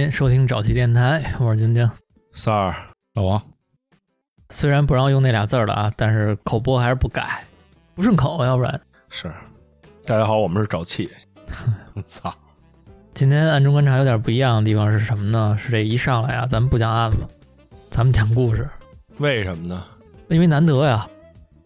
[0.00, 1.90] 您收听沼气电台，我是晶晶。
[2.32, 2.74] 三儿，
[3.12, 3.42] 老王，
[4.48, 7.44] 虽然不让用那俩字儿了啊，但是口播还是不改，
[7.94, 8.80] 不顺口，要不然。
[9.10, 9.30] 是，
[10.06, 11.10] 大家好，我们是沼气。
[12.08, 12.34] 操！
[13.12, 15.54] 今天暗中观察有点不一样的地方是什么呢？
[15.58, 17.18] 是这一上来啊，咱们不讲案子，
[17.90, 18.66] 咱们讲故事，
[19.18, 19.84] 为什么呢？
[20.30, 21.06] 因为难得呀。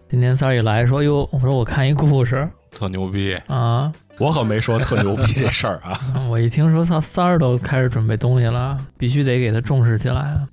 [0.09, 5.99] 今天三儿一来说，哟，我说我看一故事特牛逼，啊，我可没说特牛逼这事儿 啊。
[6.29, 10.47] 我一听说他三儿都开始准备东西了，必须得给他重视起来啊。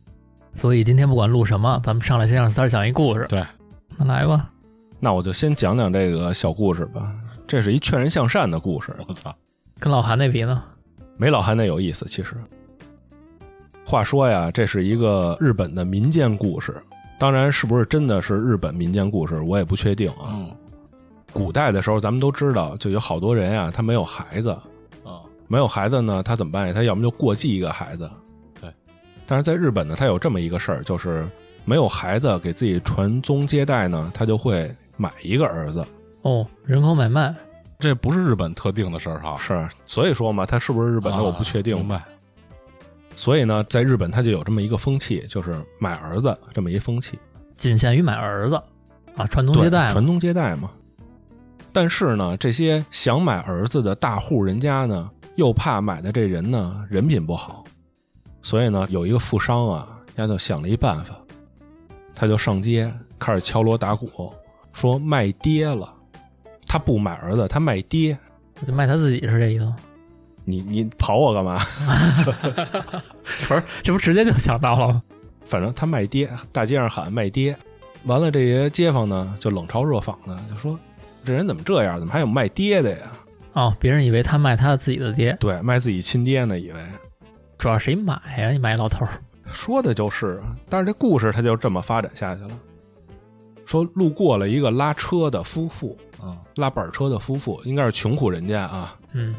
[0.53, 3.25] 所以今天不管录什么，咱们上来先让三儿讲一故事。
[3.27, 3.43] 对，
[3.97, 4.49] 那来吧。
[4.99, 7.11] 那我就先讲讲这个小故事吧。
[7.47, 9.35] 这是一劝人向善的故事，我操！
[9.79, 10.63] 跟老韩那比呢？
[11.17, 12.05] 没老韩那有意思。
[12.05, 12.35] 其实，
[13.85, 16.75] 话说呀，这是一个日本的民间故事。
[17.17, 20.29] 当然是不是真的是日本民间故事，我也不确定啊。
[20.33, 20.55] 嗯
[21.33, 24.51] 古代的时候，咱们都知道，就有好多人呀，他没有孩子，
[25.03, 26.73] 啊，没有孩子呢，他怎么办呀？
[26.73, 28.09] 他要么就过继一个孩子。
[28.59, 28.73] 对。
[29.25, 31.27] 但是在日本呢，他有这么一个事儿，就是
[31.65, 35.85] 没有孩子给自己传宗接代呢，他就会买一个儿子。
[36.23, 37.33] 哦，人口买卖，
[37.79, 39.35] 这不是日本特定的事儿哈。
[39.37, 41.75] 是，所以说嘛，他是不是日本的啊我不确定。
[41.75, 42.03] 明白？
[43.15, 47.17] 所以呢，在日本他就有这么一个风气，就是买儿子这么一风气，
[47.57, 48.55] 仅限于买儿子
[49.15, 50.69] 啊，传宗接代传宗接代嘛。
[51.73, 57.63] 但是呢，这些想买儿子的大户人家呢，又怕买的这人呢人品不好，
[58.41, 61.15] 所以呢，有一个富商啊，丫就想了一办法，
[62.13, 64.33] 他就上街开始敲锣打鼓，
[64.73, 65.93] 说卖爹了。
[66.67, 68.17] 他不买儿子，他卖爹。
[68.65, 69.73] 就卖他自己是这意思？
[70.45, 71.59] 你你跑我干嘛？
[72.23, 75.01] 不是，这不直接就想到了吗？
[75.43, 77.57] 反正他卖爹，大街上喊卖爹。
[78.05, 80.79] 完了，这些街坊呢就冷嘲热讽的，就说
[81.23, 81.99] 这人怎么这样？
[81.99, 83.11] 怎么还有卖爹的呀？
[83.53, 86.79] 哦，别人以为他卖他自己的爹，对，卖自己亲爹呢，以为
[87.57, 88.49] 主要谁买呀？
[88.51, 89.21] 你买老头儿，
[89.51, 90.55] 说的就是啊。
[90.69, 92.51] 但是这故事他就这么发展下去了。
[93.65, 98.97] 说路过了一个拉车的夫妇，啊拉板车的夫妇，应该是穷苦人家啊。
[99.13, 99.35] 嗯，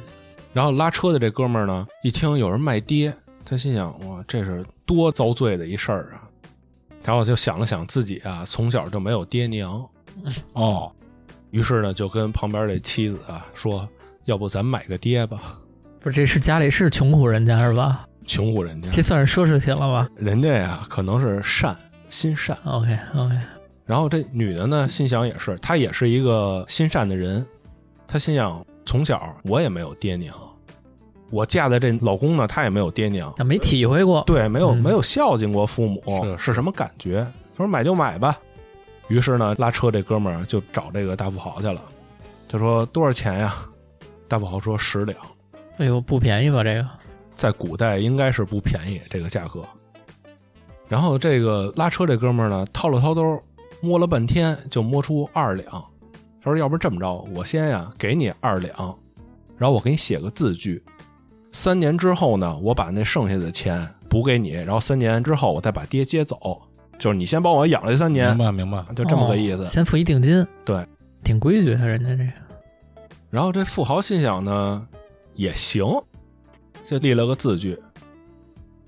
[0.52, 3.12] 然后拉车的这哥们儿呢，一听有人卖爹，
[3.44, 6.28] 他心想：哇，这是多遭罪的一事儿啊！
[7.02, 9.84] 然后就想了想自己啊，从小就没有爹娘，
[10.52, 10.92] 哦，
[11.52, 13.86] 于是呢，就跟旁边这妻子啊说
[14.24, 15.58] ：“要不咱买个爹吧
[16.00, 21.76] 不是，这是家里是穷苦人家是吧？？”穷苦人家，这算是奢侈品了吧人家呀可能是善
[22.08, 22.56] 心善。
[22.64, 23.36] ？OK OK，
[23.84, 27.44] 然后这女的呢，心想也是，她也是一个心善的人。
[28.08, 30.34] 她心想，从小我也没有爹娘，
[31.30, 34.22] 我嫁的这老公呢，他也没有爹娘，他没体会过。
[34.26, 37.26] 对，没有、嗯没有孝敬过父母，是是什么感觉？
[37.56, 38.38] 他说买就买吧。
[39.12, 41.82] 于是呢，拉车这哥们儿就找这个大富豪去了。
[42.48, 43.54] 他说多少钱呀？
[44.26, 45.14] 大富豪说十两。
[45.76, 46.64] 哎呦，不便宜吧？
[46.64, 46.88] 这个
[47.34, 49.62] 在古代应该是不便宜这个价格。
[50.88, 53.38] 然后这个拉车这哥们儿呢，掏了掏兜，
[53.82, 55.70] 摸了半天就摸出二两。
[56.40, 58.74] 他说：“要不这么着，我先呀给你二两，
[59.58, 60.82] 然后我给你写个字据，
[61.52, 66.62] 三年之后呢，我把那剩下的钱补给你，然后三年之后我再把爹接走，
[67.02, 68.80] 就是你先帮我养了这三年明，白明白。
[68.94, 69.64] 就这么个意思。
[69.64, 70.46] 哦先付一定金。
[70.64, 70.86] 对，
[71.24, 72.30] 挺规矩啊，人家这个。
[73.28, 74.86] 然后这富豪心想呢，
[75.34, 75.84] 也行，
[76.86, 77.76] 就立了个字据。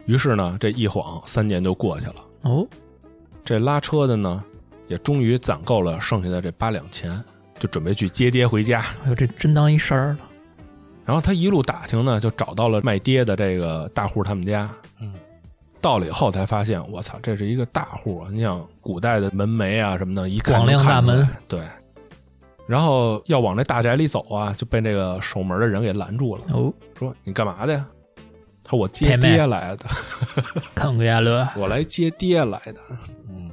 [0.06, 2.14] 于是呢，这一晃三年就过去了。
[2.42, 2.64] 哦，
[3.44, 4.44] 这拉车的呢，
[4.86, 7.20] 也终于攒够了剩下的这八两钱，
[7.58, 8.80] 就准备去接爹回家。
[9.02, 10.18] 哎呦，这真当一事儿了。
[11.04, 14.70] 然后他一路打听呢，就找到了卖爹的这个大户他们家。
[15.00, 15.12] 嗯，
[15.84, 18.30] 到了以后才发现，我操，这是一个大户啊！
[18.32, 21.28] 你想古代的门楣啊什么的，一看看出来亮大门。
[21.46, 21.60] 对。
[22.66, 27.86] 然后要往这大宅里走啊，就被那个守门的人给拦住了，哦，说：“你干嘛的呀？”
[28.64, 29.84] 他说：“我接爹来的，
[30.74, 31.46] 看个亚乐。
[31.58, 32.80] 我来接爹来的。”
[33.28, 33.52] 嗯，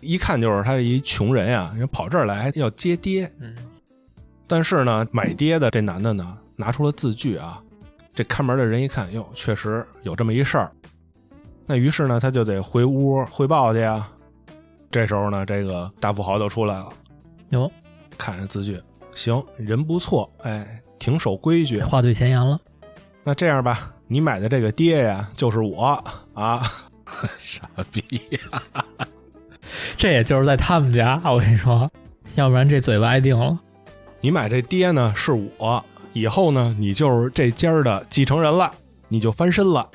[0.00, 3.30] 一看就是他一穷人呀，人跑这儿来要接爹。
[3.38, 3.54] 嗯，
[4.48, 7.62] 但是呢，买爹的这男的呢，拿出了字据啊。
[8.12, 10.72] 这看门的人一看，哟，确实有这么一事儿。
[11.66, 14.10] 那于是呢，他就得回屋汇报去啊。
[14.90, 16.88] 这时候呢，这个大富豪就出来了，
[17.50, 17.70] 哟，
[18.16, 18.80] 看着字据，
[19.12, 21.80] 行，人不错，哎，挺守规矩。
[21.82, 22.60] 话对前言了。
[23.24, 26.02] 那这样吧，你买的这个爹呀，就是我
[26.34, 26.62] 啊。
[27.38, 28.62] 傻逼呀！
[29.96, 31.88] 这也就是在他们家，我跟你说，
[32.34, 33.56] 要不然这嘴巴挨定了。
[34.20, 38.70] 你买这爹呢是我，以后呢你就是这家儿的继承人了，
[39.08, 39.88] 你就翻身了，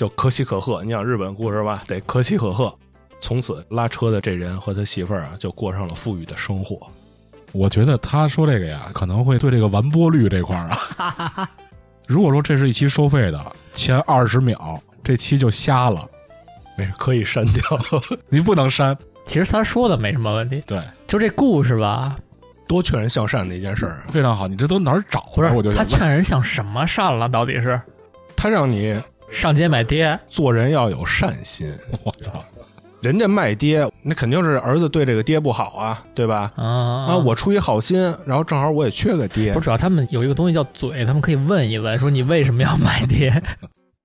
[0.00, 0.82] 就可喜可贺。
[0.82, 2.74] 你想日本故事吧，得可喜可贺。
[3.20, 6.80] 从此拉车的这人和他媳妇儿啊，就过上了富裕的生活。
[7.52, 11.46] 我觉得他说这个呀，可能会对这个完播率这块儿啊，
[12.08, 16.08] 如果说这是一期收费的，前二十秒这期就瞎了，
[16.78, 17.62] 没事可以删掉。
[18.30, 18.96] 你不能删。
[19.26, 22.16] 其实他说的没什么问题，对，就这故事吧，
[22.66, 24.48] 多劝人向善的一件事儿啊，非常好。
[24.48, 25.36] 你这都哪儿找的？
[25.36, 27.28] 不是我就他劝人向什么善了？
[27.28, 27.78] 到底是
[28.34, 28.98] 他让你
[29.30, 30.18] 上街买爹？
[30.28, 31.72] 做人要有善心。
[32.04, 32.44] 我操，
[33.00, 36.52] 人家卖爹，那肯定是儿子对这个爹不好啊，对吧？
[36.56, 43.42] 啊啊，我出于好心，然后正好我也缺个爹不，主要他们有一个东西叫嘴，他们可以问一问，说你为什么要买爹？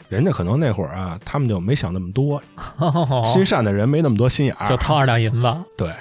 [0.08, 2.42] 人家可能那会儿啊，他们就没想那么多，
[2.78, 5.54] 哦心善的人没那么多心眼儿，就掏二两银子。
[5.76, 5.92] 对，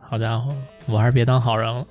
[0.00, 0.54] 好家伙，
[0.86, 1.84] 我还是别当好人了。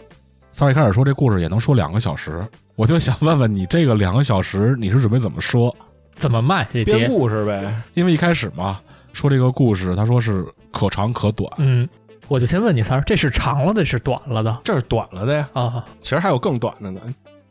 [0.53, 2.43] 三儿一开始说这故事也能说两个小时，
[2.75, 5.75] 我就想问问你，这个两个小时你是准备怎么说？
[6.17, 7.07] 怎么卖这编爹？
[7.07, 7.73] 故事呗。
[7.93, 8.79] 因为一开始嘛，
[9.13, 11.87] 说这个故事，他说是可长可短，嗯，
[12.27, 14.57] 我就先问你三儿，这是长了的，是短了的？
[14.63, 16.99] 这是短了的呀，啊，其实还有更短的呢，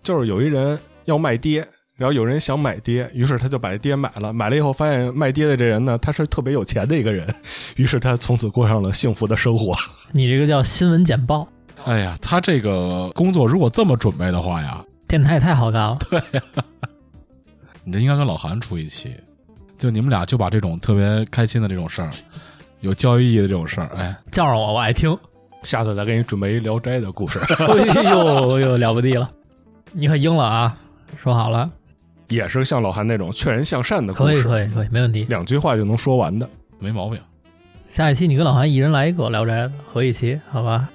[0.02, 1.66] 就是有一人要卖爹，
[1.96, 7.26] 然后有人想买爹，于是他就把这爹买了，买了以后发现卖爹的这人呢，他是特别有钱的一个人，
[7.76, 9.74] 于是他从此过上了幸福的生活。
[10.12, 11.48] 你这个叫新闻简报，
[11.84, 15.98] 哎呀，他这个工作如果这么准备的话呀，电台也太好干了。
[17.88, 19.14] 你这应该跟老韩出一期，
[19.78, 22.10] 就你们俩就把这种特别开心的这种事儿，
[22.80, 25.16] 有教育意义的这种事儿，哎，叫上我，我爱听。
[25.62, 29.30] 下次再给你准备一《聊斋》的故事， 哎呦哎呦，了不地了！
[29.92, 30.76] 你可应了啊，
[31.16, 31.70] 说好了，
[32.26, 35.24] 也是像老韩那种劝人向善的故可以事，可以可以，没问题。
[35.28, 36.48] 两句话就能说完的。
[36.80, 37.20] 没毛病。
[37.88, 40.88] 下一期你跟老韩一人来一个《聊斋》合一期，好吧？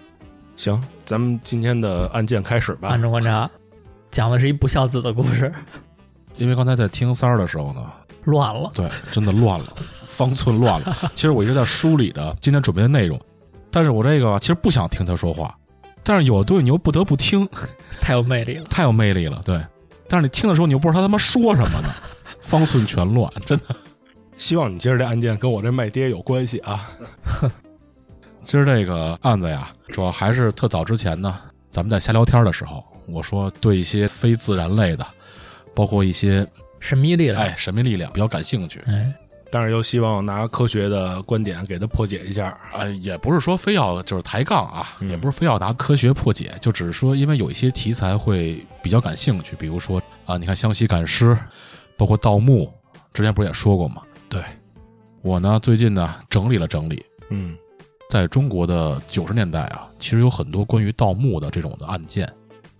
[0.57, 3.01] 行，咱们今天的案件开始吧暗。
[3.01, 3.49] 中观察，
[4.11, 5.51] 讲的是一不孝子的故事，
[6.35, 7.85] 因为刚才在听三儿的时候呢，
[8.25, 8.71] 乱了。
[8.73, 9.65] 对，真的乱了，
[10.07, 10.95] 方寸乱了。
[11.15, 13.19] 其实我一直在梳理着今天准备的内容，
[13.69, 15.55] 但是我这个其实不想听他说话，
[16.03, 17.47] 但是有的东西你又不得不听，
[18.01, 18.65] 太有魅力了。
[18.65, 19.63] 太有魅力了，对。
[20.07, 21.89] 但是你听的时候，你又不知道他他妈说什么呢，
[22.41, 23.75] 方寸全乱，真的。
[24.37, 26.89] 希望你今儿这案件跟我这卖爹有关系啊。
[28.41, 31.39] 今儿这个案子呀，主要还是特早之前呢，
[31.69, 35.05] 咱们在瞎聊天的时候，我说对一些非自然类的，
[35.73, 36.45] 包括一些
[36.79, 38.81] 神秘力量，哎神秘力量比较感兴趣。
[38.87, 39.13] 哎，
[39.49, 42.57] 但是又希望拿科学的观点给他破解一下。
[42.73, 45.09] 啊，也不是说非要就是抬杠啊，嗯。
[45.09, 51.37] 也不是非要拿科学破解，就只是说因为有一些题材会比较感兴趣，比如说啊，你看湘西赶尸，
[51.97, 52.71] 包括盗墓，
[53.13, 54.01] 之前不是也说过吗？
[54.29, 54.41] 对，
[55.21, 57.55] 我呢最近呢整理了整理，嗯。
[58.09, 62.29] 在中国的九十年代啊，其实有很多关于盗墓的这种的案件，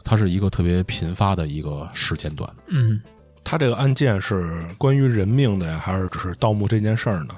[0.04, 2.50] 它是一个特别频发的一个时间段。
[2.68, 3.02] 嗯，
[3.44, 7.36] 他这个案件是关于人命的呀，还是只是盗墓这件事儿呢？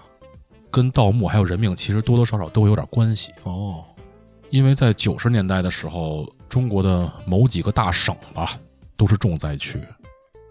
[0.72, 3.84] 跟盗墓还有人命其实多多少少都有点关系，哦，
[4.50, 8.58] 因为在九十年代的时候，中国的某几个大省吧
[8.98, 9.80] 都是重灾区，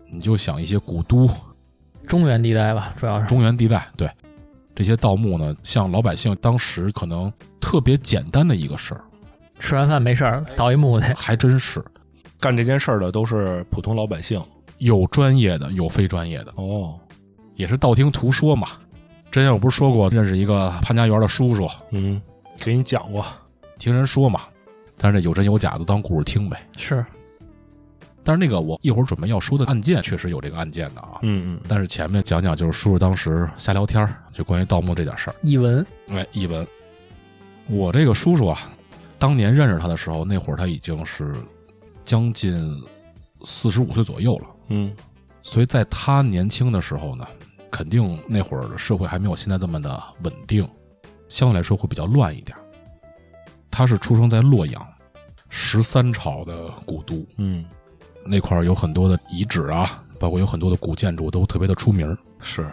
[0.08, 1.28] 你就想一些古都、
[2.06, 3.26] 中原地带吧，主要是。
[3.26, 4.08] 中原地带，对。
[4.74, 7.30] 这些盗墓呢，像老百姓当时可能
[7.60, 9.04] 特别简单的一个事儿，
[9.58, 11.84] 吃完饭没事儿盗一墓去，还真是
[12.42, 14.42] 干这件事儿的都是普通老百姓。
[14.78, 16.98] 有专业的，有非专业的，哦，
[17.54, 18.70] 也是道听途说嘛。
[19.30, 22.20] 之前我不是说过认识一个潘家园的叔叔，嗯，
[22.58, 23.24] 给你讲过。
[23.78, 24.40] 听人说嘛，
[24.96, 26.68] 但是这有真有假的当故事听呗。
[26.76, 27.04] 是
[28.24, 31.20] 但是那个我一会儿准备要说的案件，确实有这个案件的啊。
[31.22, 35.36] 嗯嗯，但是前面讲讲就是叔叔当时瞎聊天儿就关于盗墓这点事儿。
[35.42, 36.66] 译文，哎，译文，
[37.68, 38.68] 我这个叔叔啊，
[39.16, 41.32] 当年认识他的时候，那会儿他已经是
[42.04, 42.82] 将近
[43.44, 44.46] 四十五岁左右了。
[44.68, 44.92] 嗯
[45.42, 47.26] 所以在他年轻的时候呢，
[47.70, 50.68] 肯定那会儿的社会还没有现在这么的稳定，
[51.28, 52.56] 相对来说会比较乱一点。
[53.70, 54.86] 他是出生在洛阳，
[55.48, 57.64] 十三朝的古都，嗯，
[58.24, 62.70] 那块儿有很多的遗址啊，包括有很多的古建筑都特别的出名，是。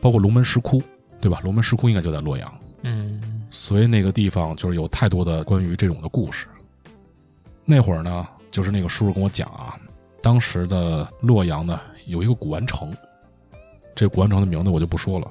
[0.00, 0.82] 包括龙门石窟，
[1.20, 1.40] 对吧？
[1.42, 6.46] 龙门石窟应该就在洛阳，嗯，所以那个地方就是有太多的关于这种的故事。
[7.64, 9.74] 那会儿呢，就是那个叔叔跟我讲啊，
[10.22, 12.96] 当时的洛阳呢有一个古玩城，
[13.96, 15.28] 这古玩城的名字我就不说了，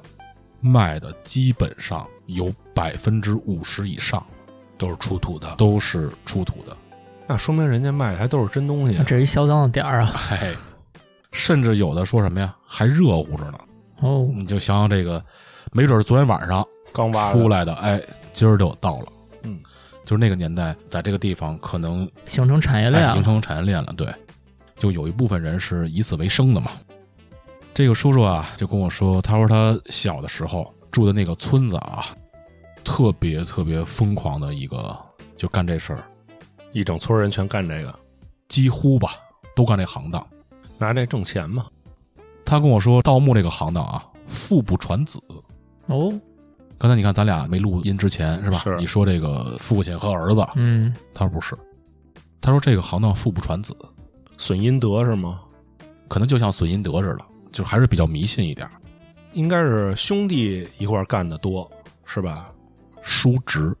[0.60, 4.22] 卖的基本上有百分之五十以上
[4.76, 6.76] 都是出土的，都是出土的，
[7.26, 9.02] 那说明人家卖的还都是真东西那。
[9.04, 10.20] 这是一销赃的点儿啊。
[10.28, 10.54] 哎，
[11.32, 13.58] 甚至有的说什么呀，还热乎着呢。
[14.00, 15.24] 哦，你就想想这个，
[15.72, 16.62] 没准儿昨天晚上
[16.92, 17.98] 刚挖出来的，哎，
[18.34, 19.06] 今儿就到了。
[20.04, 23.92] 嗯，就是那个年代，在这个地方可能形成产业链形成产业链了。
[23.96, 24.14] 对，
[24.76, 26.70] 就有一部分人是以此为生的嘛。
[27.72, 32.06] 这个叔叔啊，就跟我说，他说他小的时候住的那个村子啊，
[32.84, 34.96] 特别特别疯狂的一个，
[35.36, 36.04] 就干这事儿，
[36.72, 37.92] 一整村人全干这个。
[38.46, 39.16] 几乎吧
[39.56, 40.24] 都干这行当。
[40.78, 41.66] 拿这挣钱嘛。
[42.44, 45.18] 他跟我说，盗墓这个行当啊，父不传子。
[45.86, 46.12] 哦，
[46.78, 48.58] 刚才你看咱俩没录音之前是吧？
[48.58, 51.56] 是你说这个父亲和儿子，嗯，他说不是，
[52.40, 53.74] 他说这个行当父不传子，
[54.36, 55.40] 损阴德是吗？
[56.08, 58.68] 可能就像损阴德似的，就还是比较迷信一点。
[59.32, 61.68] 应该是兄弟一块干的多，
[62.04, 62.50] 是吧？
[63.02, 63.74] 叔侄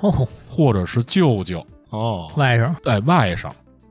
[0.00, 3.50] 哦，或者是舅舅，哦，外甥，哎外甥，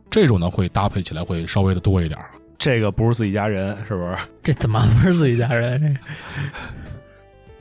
[0.10, 2.20] 这种呢会搭配起来会稍微的多一点。
[2.58, 4.18] 这个不是自己家人，是不是？
[4.44, 5.82] 这怎么不是自己家人？
[5.82, 6.00] 这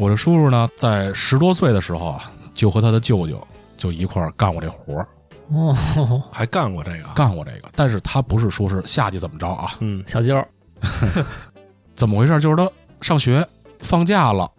[0.00, 5.06] 我这叔叔呢，在十多岁的时候啊，就和他的舅舅就一块儿干过这活儿，
[5.52, 5.76] 哦，
[6.32, 7.08] 还干过这个？
[7.14, 7.68] 干过这个。
[7.76, 9.72] 但是他不是说是下去怎么着啊？
[9.80, 10.42] 嗯，小舅，
[11.94, 12.40] 怎么回事？
[12.40, 12.66] 就是他
[13.02, 13.46] 上学
[13.80, 14.50] 放假了，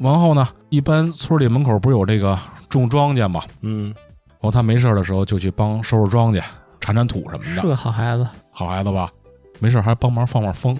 [0.00, 2.38] 完后呢，一般村里门口不是有这个
[2.68, 3.42] 种庄稼嘛？
[3.62, 3.86] 嗯，
[4.32, 6.42] 然后他没事的时候就去帮收拾庄稼、
[6.78, 8.26] 铲铲土什么的，是个好孩子。
[8.50, 9.10] 好孩子吧？
[9.60, 10.78] 没事还帮忙放放风，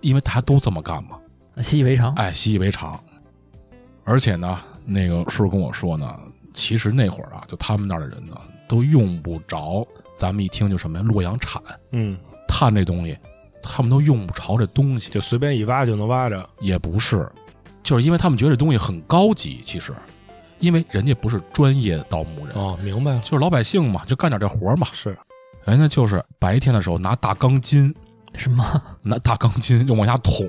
[0.00, 1.18] 因为大家都这么干嘛，
[1.62, 2.14] 习以为常。
[2.14, 2.98] 哎，习以为常。
[4.04, 6.18] 而且呢，那个叔叔跟我说呢，
[6.54, 8.36] 其实那会儿啊，就他们那儿的人呢，
[8.68, 9.86] 都用不着
[10.16, 11.60] 咱们一听就什么呀，洛阳铲、
[11.92, 13.18] 嗯，炭这东西，
[13.62, 15.10] 他们都用不着这东西。
[15.10, 16.48] 就随便一挖就能挖着。
[16.60, 17.28] 也不是，
[17.82, 19.60] 就是因为他们觉得这东西很高级。
[19.62, 19.92] 其实，
[20.60, 24.86] 因为人家不是专业盗墓人，哦，明白了，就是老百姓嘛，就干点这活儿嘛。
[24.92, 25.16] 是
[25.64, 27.92] 人家就是白天的时候拿大钢筋，
[28.34, 28.82] 什么？
[29.02, 30.48] 拿大钢筋就往下捅，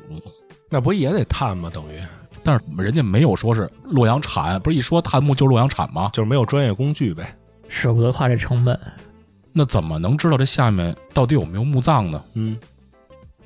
[0.69, 1.69] 那不也得探吗？
[1.73, 2.01] 等于
[2.43, 6.09] 但是人家没有说是洛阳铲，不是一说炭木就是洛阳铲吗？
[6.13, 7.35] 就是没有专业工具呗。
[7.67, 8.79] 舍不得花这成本。
[9.51, 12.23] 那怎么能知道这下面到底有没有墓葬呢？
[12.35, 12.57] 嗯，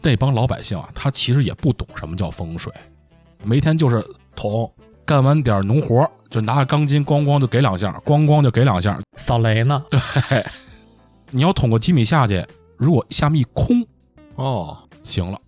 [0.02, 2.72] 那帮老百姓啊，他其实也不懂什么叫风水，
[3.44, 4.72] 每天就是捅，
[5.06, 9.00] 干完点农活就拿着钢筋咣咣就给两下，咣咣就给两下。
[9.16, 9.84] 扫雷呢？
[9.90, 10.46] 对，
[11.30, 12.46] 你要捅个几米下去，
[12.78, 13.84] 如果下面一空，
[14.36, 15.40] 哦，行了，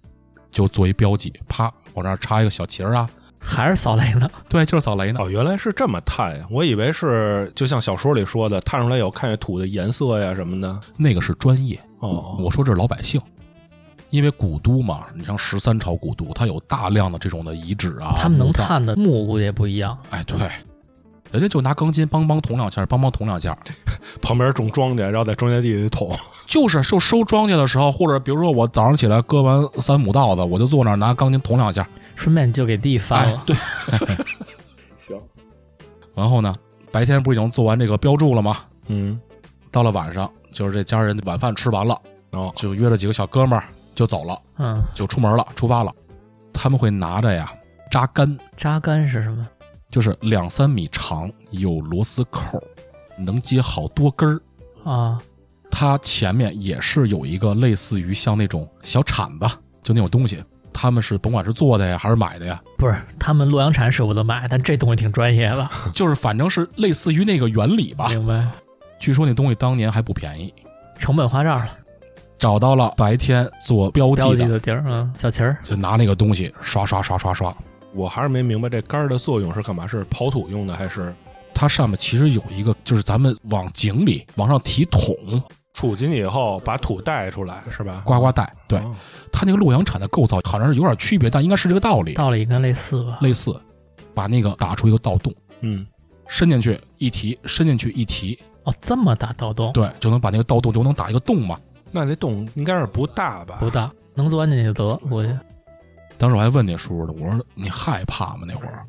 [0.53, 3.10] 就做一标记，啪往这儿插一个小旗儿啊。
[3.45, 4.29] 还是扫雷呢？
[4.48, 5.19] 对，就是扫雷呢。
[5.22, 6.48] 哦，原来是这么探呀！
[6.50, 10.79] 我以为是就像小说里说的，探出来有看见土的颜色呀什么的。
[10.95, 13.19] 那个是专业，哦，我说这是老百姓，
[14.12, 18.50] 因为古都嘛，你像十三朝古都，它有大量的这种的遗址啊，他们能。
[18.53, 19.98] 探的墓估计也不一样。
[20.10, 20.50] 哎，对，
[21.33, 23.57] 人家就拿钢筋梆梆捅两下，梆梆捅两下，
[24.21, 26.15] 旁边种庄稼，然后在庄稼地里捅。
[26.45, 33.37] 就是收收庄稼的时候，或者比如说我早上起来割完三亩稻子，我就坐那儿拿钢筋捅两下，顺便就给地翻了，。
[33.37, 33.55] 哎对
[34.99, 35.19] 行，
[36.13, 36.53] 然后呢，
[36.91, 38.57] 白天不是已经做完这个标注了吗？
[38.87, 39.19] 嗯，
[39.71, 41.99] 到了晚上，就是这家人晚饭吃完了，
[42.29, 45.91] 然哦，就约了几个小哥们儿就走了，嗯，就出门了，出发了。
[46.53, 47.51] 他们会拿着呀
[47.89, 49.47] 扎杆，扎杆是什么？
[49.93, 52.59] 就是两三米长，有螺丝扣，
[53.15, 54.41] 能接好多根儿。
[54.83, 55.21] 啊，
[55.69, 59.45] 它前面也是有一个类似于像那种小铲子，
[59.83, 60.43] 就那种东西。
[60.73, 68.07] 他们是甭管是做的呀，还是买的呀，不是，他们洛阳铲舍不得买，但这东西挺专业的， 就是反正是类似于那个原理吧。
[68.09, 68.47] 明白？
[69.00, 70.51] 据说那东西当年还不便宜。
[70.97, 71.77] 成本花这儿了，
[72.39, 77.55] 找到了白天做标标记的，记的地儿，嗯，小旗儿，就拿那个东西刷刷刷刷刷。
[77.93, 79.85] 我还是没明白这杆儿的作用是干嘛？
[79.88, 81.13] 是刨土用的还是
[81.53, 85.15] 它上面其实有一个，就是咱们往井里往上提桶，
[85.75, 88.01] 杵进去以后把土带出来是吧？
[88.05, 88.51] 呱呱带。
[88.67, 88.95] 对，哦
[89.31, 93.17] 它那个洛阳铲的构造好像是有点区别，但应该是这个道理，道理应该类似吧？
[93.21, 93.55] 类似。
[94.15, 95.85] 把那个打出一个盗洞，嗯，
[96.27, 101.59] 伸进去一提，伸进去一提，哦，这么大盗洞，对，就能把那个盗洞就能打一个洞嘛。
[101.91, 103.57] 那这洞应该是不大吧？
[103.59, 105.29] 不大，能钻进去就得，估计。
[106.17, 108.46] 当时我还问那叔叔呢，我说你害怕吗？
[108.48, 108.86] 那会儿，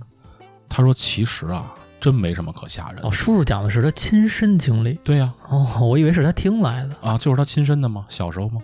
[0.69, 3.09] 他说其实啊，真没什么可吓人的。
[3.09, 4.95] 哦，叔叔讲的是他亲身经历。
[5.03, 8.07] 对呀、哦，我以为是他听来的，啊，就是他亲身的吗？
[8.09, 8.61] 小时候吗？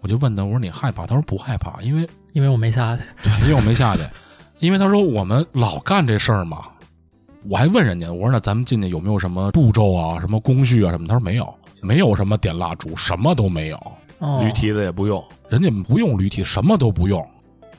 [0.00, 1.06] 我就问他，我说你害怕？
[1.06, 3.02] 他说不害怕，因为因为我没下去。
[3.24, 4.02] 对，因为我没下去，
[4.58, 6.64] 因为他说我们老干这事儿嘛。
[7.48, 11.06] 我还问人家，我说那咱们进去有没有什么步骤啊、什么工序啊什么？
[11.06, 13.76] 他说没有，没有什么点蜡烛，什么都没有。
[14.18, 15.22] 哦，驴蹄子也不用。
[15.48, 17.24] 人家不用驴蹄，什么都不用。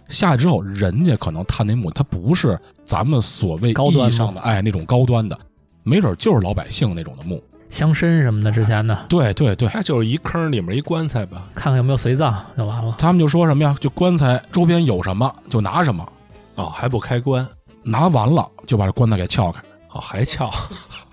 [0.07, 5.37] 下去之后，人家可能探那墓，他不是咱们所谓意高端上的哎那种高端的，
[5.83, 7.41] 没准就是老百姓那种的墓。
[7.69, 11.43] 乡绅什么的之前的，对对对，它就是一坑里面一棺材吧？
[11.53, 12.95] 看看有没有随葬就完了。
[12.97, 13.75] 他们就说什么呀？
[13.81, 16.09] 就棺材周边有什么就拿什么，
[16.55, 17.45] 哦，还不开棺？
[17.83, 19.61] 拿完了就把这棺材给撬开，
[19.91, 20.49] 哦，还撬？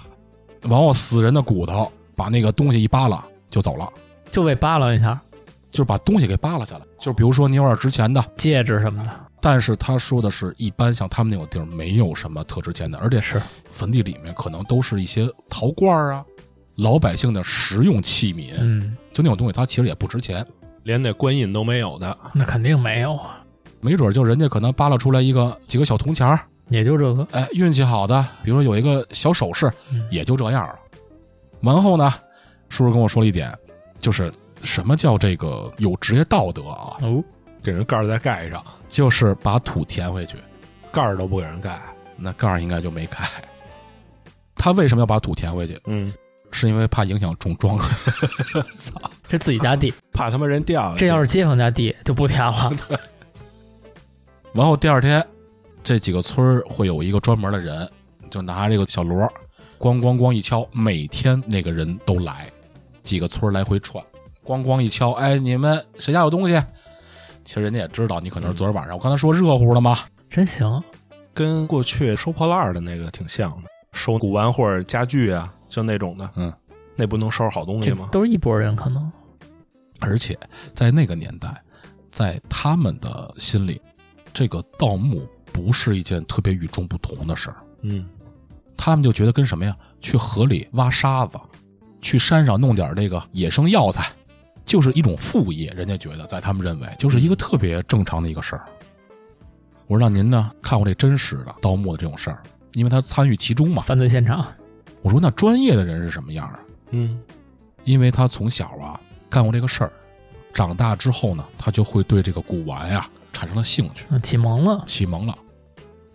[0.68, 3.88] 往后死人的骨头把那个东西一扒拉就走了，
[4.30, 5.20] 就被扒拉一下，
[5.74, 6.84] 就是把东西给扒拉下来。
[6.98, 16.24] 就是比如说你有点值钱的，戒指什么的，但是他说的是一般像他们那种地儿没有什么特值钱的，而且是坟地里面可能都是一些陶罐啊，
[16.76, 20.46] 老百姓的实用器皿，嗯，就那种东西，它其实也不值钱，
[20.84, 23.42] 连那官印都没有的，那肯定没有啊，
[23.80, 27.26] 没准就人家可能扒拉出来一个几个小铜钱儿，也就这个。
[27.32, 30.74] 哎，运气好的，比如说有一个小首饰，嗯也就这样了。
[31.62, 32.14] 完后呢，
[32.68, 33.52] 叔叔跟我说了一点，
[33.98, 34.32] 就是
[34.64, 36.96] 什么叫这个有职业道德啊？
[37.02, 37.22] 哦，
[37.62, 40.36] 给人盖儿再盖上，就是把土填回去，
[40.90, 41.80] 盖儿都不给人盖。
[42.16, 43.18] 那盖儿应该就没盖。
[44.56, 45.80] 他为什么要把土填回去？
[45.86, 46.12] 嗯，
[46.50, 48.62] 是因为怕影响种庄稼。
[48.80, 51.00] 操这自己家地， 怕他妈人掉下去。
[51.00, 52.72] 这要是街坊家地就不填了。
[52.88, 52.98] 对
[54.54, 55.26] 完后第二天，
[55.82, 57.90] 这几个村儿会有一个专门的人，
[58.30, 59.20] 就拿这个小锣，
[59.78, 62.46] 咣咣咣一敲，每天那个人都来，
[63.02, 64.02] 几个村儿来回串，
[64.44, 66.62] 咣咣一敲，哎，你们谁家有东西？
[67.44, 69.98] 其实人家也知道你可能是昨天晚上，我刚才说热乎了吗？
[70.30, 70.82] 真行，
[71.32, 76.30] 跟过去收破烂的那个挺像的，收古玩或者家具啊，就那种的。
[76.36, 76.52] 嗯，
[76.96, 78.08] 那不能收拾好东西吗？
[78.12, 79.10] 都是一拨人，可能
[80.00, 80.38] 而且
[80.74, 81.62] 在那个年代，
[82.10, 83.80] 在他们的心里，
[84.32, 87.56] 这个盗墓不是一件特别与众不同的事儿。
[87.82, 88.06] 嗯，
[88.76, 89.76] 他们就觉得跟什么呀？
[90.00, 91.38] 去河里挖沙子，
[92.00, 94.10] 去山上弄点这个野生药材，
[94.64, 95.70] 就是一种副业。
[95.70, 98.64] 人家觉得，在他们认为，就是一个特别正常的一个事儿。
[99.86, 102.42] 我说让您呢看过这真实的盗墓的这种事儿，
[102.72, 103.82] 因为他参与其中嘛。
[103.82, 104.50] 犯罪现场。
[105.02, 106.58] 我说那专业的人是什么样啊？
[106.90, 107.20] 嗯，
[107.84, 109.92] 因为他从小啊干过这个事儿，
[110.54, 115.36] 长大之后呢，他就会对这个古玩呀产生了兴趣，嗯，启蒙了，启蒙了。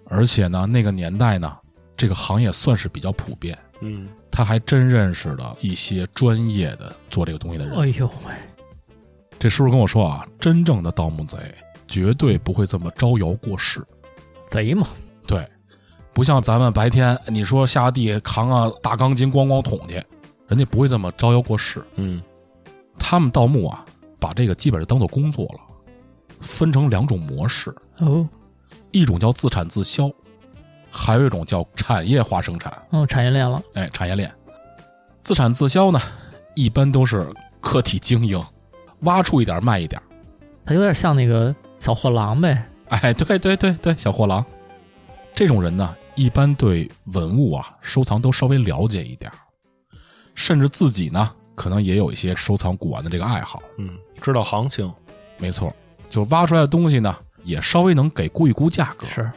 [0.06, 1.56] 而且呢，那个年代呢，
[1.96, 3.56] 这个行业算是比较普遍。
[3.82, 4.08] 嗯，
[4.40, 7.78] 他还真认识了一些专业的做这个东西的人。
[7.78, 8.34] 哎呦喂，
[9.38, 11.38] 这师傅跟我说啊，真正的盗墓贼
[11.90, 13.86] 绝对不会这么招摇过市，
[14.48, 14.88] 贼嘛，
[15.28, 15.46] 对，
[16.14, 20.02] 不像咱们白天你说下地扛个大钢筋咣咣捅去，
[20.48, 21.84] 人家不会这么招摇过市。
[21.96, 22.24] 嗯，
[22.98, 23.84] 他们盗墓啊，
[24.22, 25.60] 把这个基本上当做工作了，
[26.40, 28.26] 分成两种模式，哦。
[28.92, 30.10] 一种叫自产自销，
[30.90, 32.74] 还有一种叫产业化生产。
[32.90, 34.34] 哦，产业链了，哎，产业链，
[35.30, 36.02] 自产自销呢，
[36.56, 38.44] 一般都是个体经营，
[39.02, 40.02] 挖出一点卖一点。
[40.66, 42.66] 他有点像那个小货郎呗。
[42.88, 44.44] 哎，对对对对，小货郎，
[45.36, 49.32] 这种人呢，一般对文物啊收藏都稍微了解一点，
[50.34, 53.62] 甚至自己呢可能也有一些收藏古玩的这个爱好。
[53.78, 54.92] 嗯，知道行情。
[55.38, 55.72] 没错，
[56.10, 59.32] 就挖出来的东西呢，也稍微能给估一估价格，是，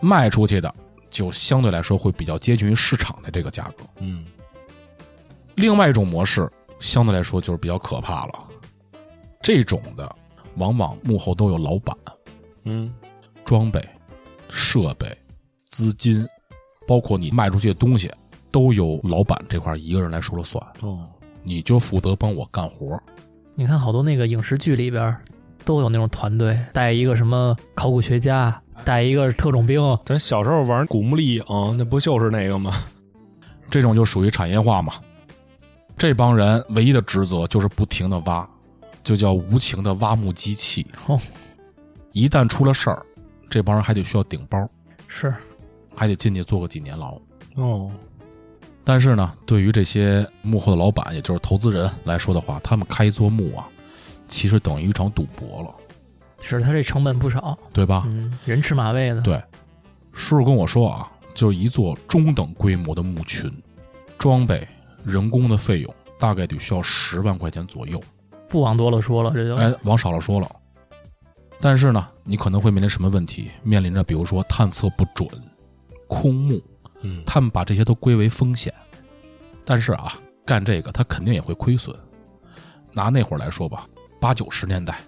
[0.00, 0.74] 卖出去的
[1.10, 3.84] 就相对来说会比较接近于市场的这个价格。
[3.98, 4.24] 嗯，
[5.60, 8.32] 另外一种模式相对来说就是比较可怕了，
[9.42, 10.10] 这种的
[10.56, 11.94] 往往幕后都有老板，
[12.64, 12.90] 嗯，
[13.44, 13.86] 装备、
[14.48, 15.14] 设备、
[15.68, 16.26] 资金，
[16.88, 18.10] 包括你卖出去的东西，
[18.50, 21.06] 都由老板这块一个人来说了算，哦，
[21.42, 22.98] 你就负责帮我干活。
[23.54, 25.14] 你看好多那个影视剧里边
[25.66, 31.44] 都有那种团队，带一个什么考古学家，带一个特种兵，咱小时候玩古墓丽影，
[31.76, 32.72] 那不就是那个吗？
[33.70, 34.94] 这种就属于产业化嘛。
[36.00, 38.48] 这帮人唯一的职责就是不停的挖，
[39.04, 40.86] 就叫无情的挖墓机器。
[41.06, 41.20] 哦，
[42.12, 43.04] 一旦出了事儿，
[43.50, 44.66] 这帮人还得需要顶包，
[45.08, 45.30] 是。
[45.94, 47.20] 还得进去坐个几年牢。
[47.56, 47.90] 哦，
[48.82, 53.68] 但是呢，对于这些幕后的老板，也就是投资人来说的话，他们开一座墓啊，
[54.26, 55.70] 其实等于一场赌博了，
[56.40, 58.04] 是，他这成本不少，对吧？
[58.06, 59.38] 嗯，人吃马喂的，对，
[60.14, 63.52] 叔叔跟我说啊，就是一座中等规模的墓群，
[64.16, 64.66] 装备、
[65.04, 68.00] 人工的费用大概得需要十万块钱左右。
[68.48, 70.50] 不往多了说了，这就，哎，往少了说了。
[71.60, 73.50] 但是呢，你可能会面临什么问题？
[73.62, 75.28] 面临着比如说探测不准、
[76.08, 76.60] 空墓，
[77.02, 78.72] 嗯，他们把这些都归为风险。
[79.64, 81.94] 但是啊，干这个他肯定也会亏损。
[82.92, 83.86] 拿那会儿来说吧，
[84.18, 84.98] 八九十年代，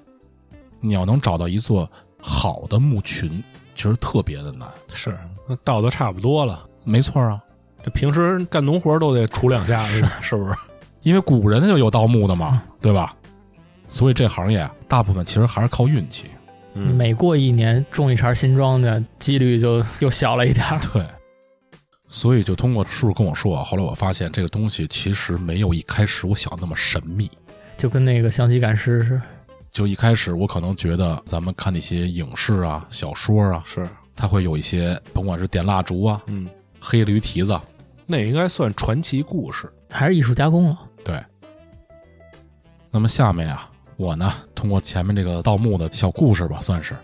[0.79, 3.43] 你要能找到一座好的墓群，
[3.75, 4.69] 其实特别的难。
[4.93, 6.69] 是，那倒的差不多了。
[6.85, 7.43] 没错啊，
[7.83, 10.55] 这平时干农活都得杵两下子，是不是？
[11.03, 13.15] 因为古人就有盗墓的嘛，对吧？
[13.89, 16.27] 所以这行业啊，大部分其实还是靠运气。
[16.75, 20.65] 嗯，每过一年种一茬新庄稼，几率就又小了一点。
[20.93, 21.05] 对，
[22.09, 27.31] 所以就通过叔叔跟我说啊，后来我发现这个东西其实没有一开始我想那么神秘。
[27.77, 29.23] 就跟那个象棋赶尸似的。
[29.73, 37.59] 就一开始我可能觉得咱们看那些影视啊、小说啊，是，它会有一些甭管是点蜡烛啊、嗯，黑驴蹄子，
[38.13, 39.73] 那应该算传奇故事。
[39.89, 40.79] 还是艺术加工了。
[41.03, 41.19] 对。
[42.91, 46.95] 那么下面啊，我呢通过前面这个盗墓的小故事吧，算是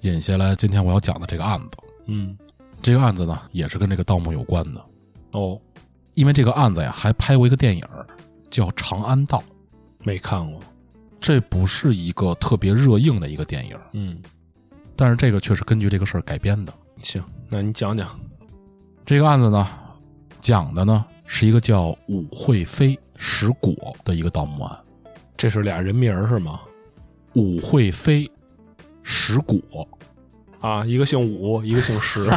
[0.00, 1.68] 引下来今天我要讲的这个案子。
[2.06, 2.34] 嗯，
[2.80, 4.82] 这个案子呢，也是跟这个盗墓有关的，
[5.32, 5.60] 哦，
[6.14, 7.86] 因为这个案子呀，还拍过一个电影
[8.50, 9.38] 叫《长安盗》。
[10.02, 10.58] 没看过。
[11.20, 14.22] 这不是一个特别热映的一个电影，嗯，
[14.96, 16.72] 但是这个却是根据这个事儿改编的。
[17.02, 18.18] 行，那你讲讲。
[19.04, 19.68] 这个案子呢，
[20.44, 24.78] 讲的呢是一个叫武惠妃石果的一个盗墓案。
[25.38, 26.60] 这是俩人名儿是吗？
[27.32, 28.30] 武惠妃
[29.02, 29.58] 石果，
[30.60, 32.30] 啊，一个姓武，一个姓石。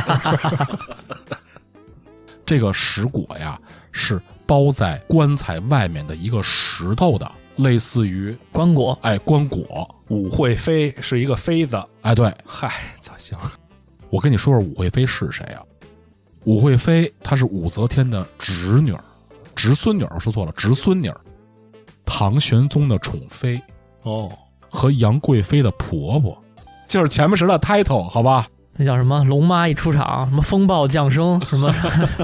[2.46, 3.60] 这个石果呀
[3.92, 9.86] 是包在棺材外面的一个石头的，类似于棺椁，哎棺椁。
[10.08, 11.78] 武惠妃是一个妃子。
[12.04, 13.38] 哎，对，嗨，咋行？
[14.10, 15.62] 我跟你说说武惠妃是谁啊？
[16.48, 19.04] 武惠妃她是武则天的侄女儿，
[19.54, 21.22] 侄孙女儿，说错了，侄孙女儿，
[22.06, 23.62] 唐玄宗的宠妃
[24.04, 24.32] 哦，
[24.70, 26.42] 和杨贵妃的婆婆，
[26.88, 28.48] 就是前面时的 title，好吧？
[28.78, 29.26] 那叫什么？
[29.26, 31.70] 龙妈一出场，什么风暴降生，什么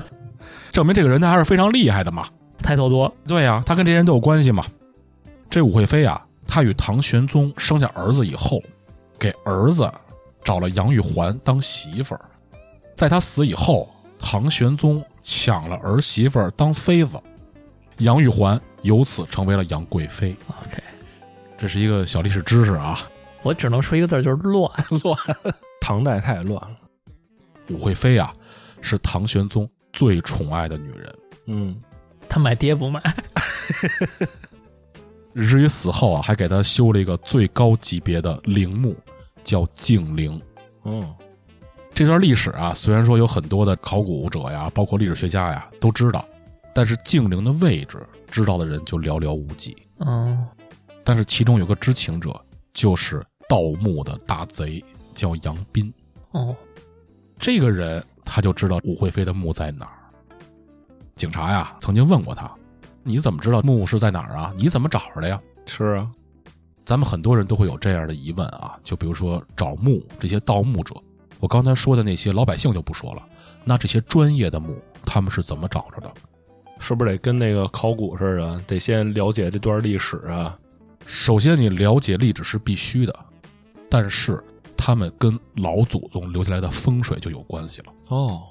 [0.71, 2.25] 证明这个人他还是非常厉害的嘛。
[2.63, 4.65] title 多，对呀、他跟这些人都有关系嘛。
[5.49, 8.61] 这武惠妃啊，她与唐玄宗生下儿子以后，
[9.19, 9.91] 给儿子
[10.45, 12.21] 找了杨玉环当媳妇儿。
[12.95, 13.89] 在她死以后，
[14.25, 17.21] 唐玄宗抢了儿媳妇儿当妃子，
[17.97, 20.33] 杨玉环由此成为了杨贵妃。
[20.47, 20.81] OK，
[21.57, 23.01] 这是一个小历史知识啊。
[23.43, 24.71] 我只能说一个字，就是乱。
[25.03, 25.19] 乱。
[25.81, 26.75] 唐代太乱了。
[27.69, 28.33] 武惠妃啊，
[28.81, 31.15] 是唐玄宗最宠爱的女人。
[31.47, 31.75] 嗯，
[32.29, 33.03] 他买爹不买，
[35.35, 38.95] 以至于死后啊，还给他修了一个最高级别的陵墓，
[39.43, 40.41] 叫静陵。
[40.83, 41.13] 哦，
[41.93, 46.25] 这段历史啊，虽然说有很多的考古者呀，包括历史学家呀都知道，
[46.73, 49.77] 但是静陵的位置知道的人就寥寥无几。
[49.99, 50.43] 嗯，
[51.03, 52.33] 但是其中有个知情者，
[52.73, 55.93] 就是盗墓的大贼，叫杨斌。
[56.31, 56.55] 哦，
[57.37, 59.99] 这个人他就知道武惠妃的墓在哪儿。
[61.15, 62.51] 警察呀曾经问过他
[63.03, 64.51] ：“你怎么知道墓是在哪儿啊？
[64.57, 66.09] 你怎么找着的呀是啊，？”
[66.83, 70.95] 咱们很多人都会有这样的疑问啊，就比如说找墓这些盗墓者，
[71.43, 73.21] 我刚才说的那些老百姓就不说了，
[73.65, 76.09] 那这些专业的墓他们是怎么找着的？
[76.79, 80.57] 是不是得跟那个考古似的，得先了解这段历史啊？
[81.05, 83.13] 首先，你了解历史是必须的，
[83.89, 84.41] 但是
[84.77, 87.87] 他们跟老祖宗留下来的风水就有关系了。
[88.07, 88.41] 哦，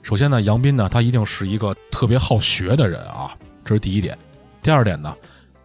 [0.00, 4.16] 首先呢，杨斌呢，他一定是一个特别好学的人啊，这是第一点。
[4.62, 5.14] 第二点呢，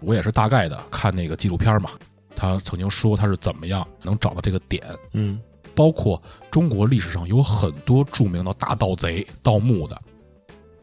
[0.01, 1.91] 我也是大概的看那个纪录片嘛，
[2.35, 5.39] 他曾经说他是怎么样能找到这个点，嗯，
[5.73, 6.21] 包括
[6.57, 9.95] 中国历史上有很多著名的大盗贼盗墓的，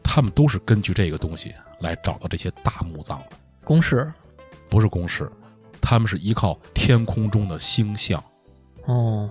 [0.01, 4.09] 他们都是根据这个东西来找到这些大墓葬的，公式。
[4.69, 5.29] 不是公式，
[5.81, 8.23] 他们是依靠天空中的星象。
[8.85, 9.29] 哦，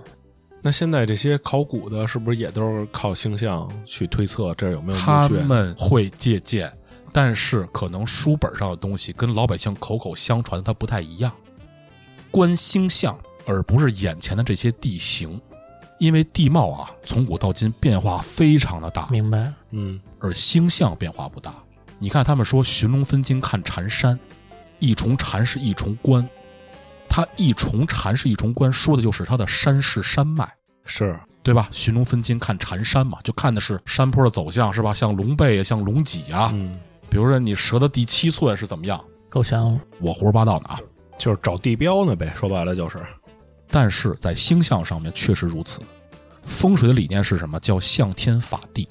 [0.61, 5.27] 那现在这些考古的，是不是也都是靠星象去推测这儿有没有他？
[5.31, 6.71] 们会借鉴，
[7.11, 11.33] 但是可能书本上的东西跟老百姓口口相传的它不太一样。
[12.31, 15.41] 观星象，而不是眼前的这些地形，
[16.05, 19.53] 因为地貌啊从古到今变化非常的大，明白。
[19.71, 21.55] 嗯，而星象变化不大。
[21.99, 24.19] 你看他们说寻龙分金看缠山，
[24.79, 26.29] 一重缠是一重关，
[27.09, 30.47] 它一重缠是一重关，说的就是它的山势山脉。
[30.85, 31.69] 是，对吧？
[31.73, 34.93] 寻龙分金看缠山嘛，就看的是山坡的走向，是吧？
[34.93, 36.51] 像龙背啊，像龙脊啊。
[36.53, 39.03] 嗯，比如说你蛇的第七寸是怎么样？
[39.31, 39.81] 够玄乎。
[40.01, 40.81] 我胡说八道呢啊！
[41.17, 42.99] 就是找地标呢呗，说白了就是，
[43.69, 45.81] 但是在星象上面确实如此。
[46.47, 47.59] 风水的理念是什么？
[47.61, 48.89] 叫向天法地。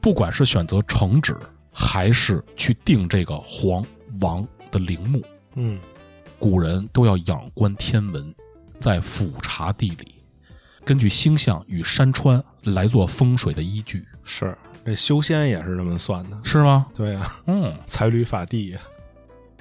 [0.00, 1.36] 不管是选择城址，
[1.72, 3.84] 还是去定这个皇
[4.20, 5.22] 王的陵墓，
[5.56, 5.78] 嗯，
[6.38, 8.34] 古人都要仰观天文，
[8.80, 10.14] 在俯察地理，
[10.84, 16.38] 根据星象与山川来做风水的依据，是，这修仙也是这么算的。
[16.44, 16.86] 是吗？
[16.94, 17.76] 对呀、嗯。
[17.86, 18.80] 才履法地呀。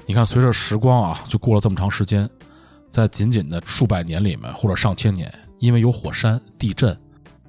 [0.05, 2.29] 你看，随着时光啊，就过了这么长时间，
[2.89, 6.97] 在仅仅的数百年里面，或者上千年，因为有火山、地震，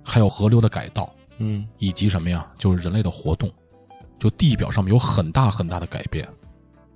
[0.08, 3.52] 还有河流的改道，嗯，以及什么呀，就是人类的活动，
[4.18, 6.26] 就地表上面有很大很大的改变。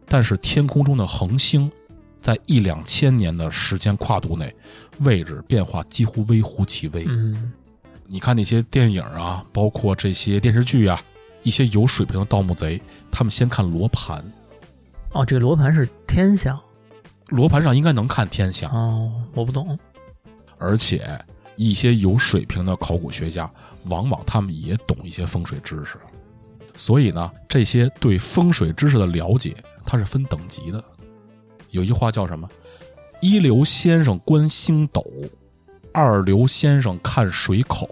[0.07, 1.71] 但是天空中的恒星，
[2.21, 4.55] 在一两千年的时间跨度内，
[5.01, 7.05] 位置变化几乎微乎其微。
[7.07, 7.53] 嗯，
[8.07, 11.01] 你看那些电影啊，包括这些电视剧啊，
[11.43, 14.25] 一些有水平的盗墓贼，他们先看罗盘，
[15.13, 16.59] 哦，这个罗盘是天象。
[17.29, 18.71] 罗盘上应该能看天象。
[18.73, 19.79] 哦，我不懂。
[20.59, 21.19] 而且
[21.57, 23.51] 一些有水平的考古学家，
[23.85, 25.99] 往往他们也懂一些风水知识，
[26.75, 30.83] 所以呢，这些对风水知识的了解，它是分等级的。
[31.71, 32.49] 有一句话叫什么？
[33.21, 35.05] 一流先生观星斗，
[35.93, 37.89] 二流先生看水口，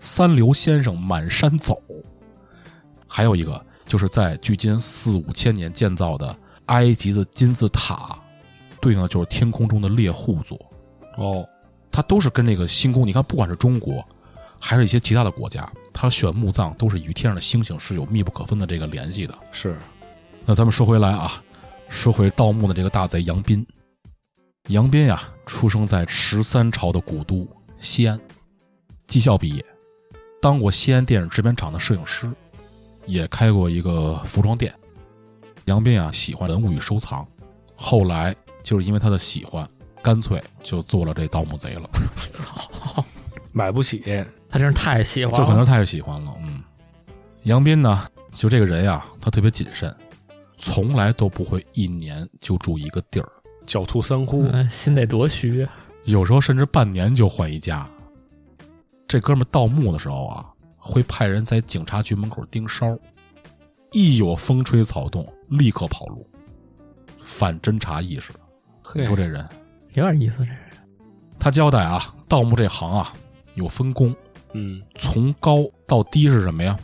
[0.00, 1.80] 三流先生满山走。
[3.06, 8.18] 还有一个就是在距今四五千年建造的埃及的金字塔，
[8.80, 10.58] 对应的就是天空中的猎户座。
[11.16, 11.48] 哦，
[11.98, 14.06] 它都是跟这个星空，你看，不管是中国，
[14.56, 19.36] 还是一些其他的国家，它选墓葬都是与天上的星星是有密不可分的这个联系的。
[19.50, 19.76] 是，
[20.46, 21.42] 那咱们说回来啊，
[21.88, 23.66] 说回盗墓的这个大贼杨斌。
[24.68, 27.44] 杨斌呀，出生在十三朝的古都
[27.80, 28.16] 西安，
[29.08, 29.66] 技校毕业，
[30.40, 32.32] 当过西安电影制片厂的摄影师，
[33.06, 34.72] 也开过一个服装店。
[35.64, 37.26] 杨斌啊，喜欢文物与收藏，
[37.74, 38.32] 后来
[38.62, 39.68] 就是因为他的喜欢，
[40.08, 41.90] 干脆就做了这盗墓贼了。
[43.52, 44.02] 买不起，
[44.48, 46.34] 他真是太喜欢了，就可能太喜欢了。
[46.40, 46.62] 嗯，
[47.42, 49.94] 杨斌呢，就这个人呀，他特别谨慎，
[50.56, 53.28] 从来都不会一年就住一个地儿，
[53.66, 55.70] 狡兔三窟，嗯，心得多虚啊。
[56.04, 57.86] 有时候甚至半年就换一家。
[59.06, 60.46] 这哥们盗墓的时候啊，
[60.78, 62.98] 会派人在警察局门口盯梢，
[63.92, 66.26] 一有风吹草动，立刻跑路，
[67.20, 68.32] 反侦查意识。
[68.82, 69.46] 嘿你说这人，
[69.94, 70.58] 有点意思，这是
[71.38, 73.12] 他交代啊，盗墓这行啊
[73.54, 74.14] 有分工，
[74.52, 76.76] 嗯，从高到低是什么呀？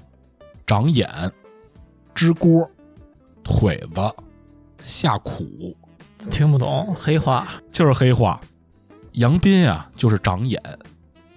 [0.66, 1.08] 长眼、
[2.14, 2.68] 支锅、
[3.42, 4.00] 腿子、
[4.82, 5.76] 下苦，
[6.30, 7.48] 听不懂黑话。
[7.70, 8.40] 就是黑话。
[9.12, 10.60] 杨斌啊，就是长眼。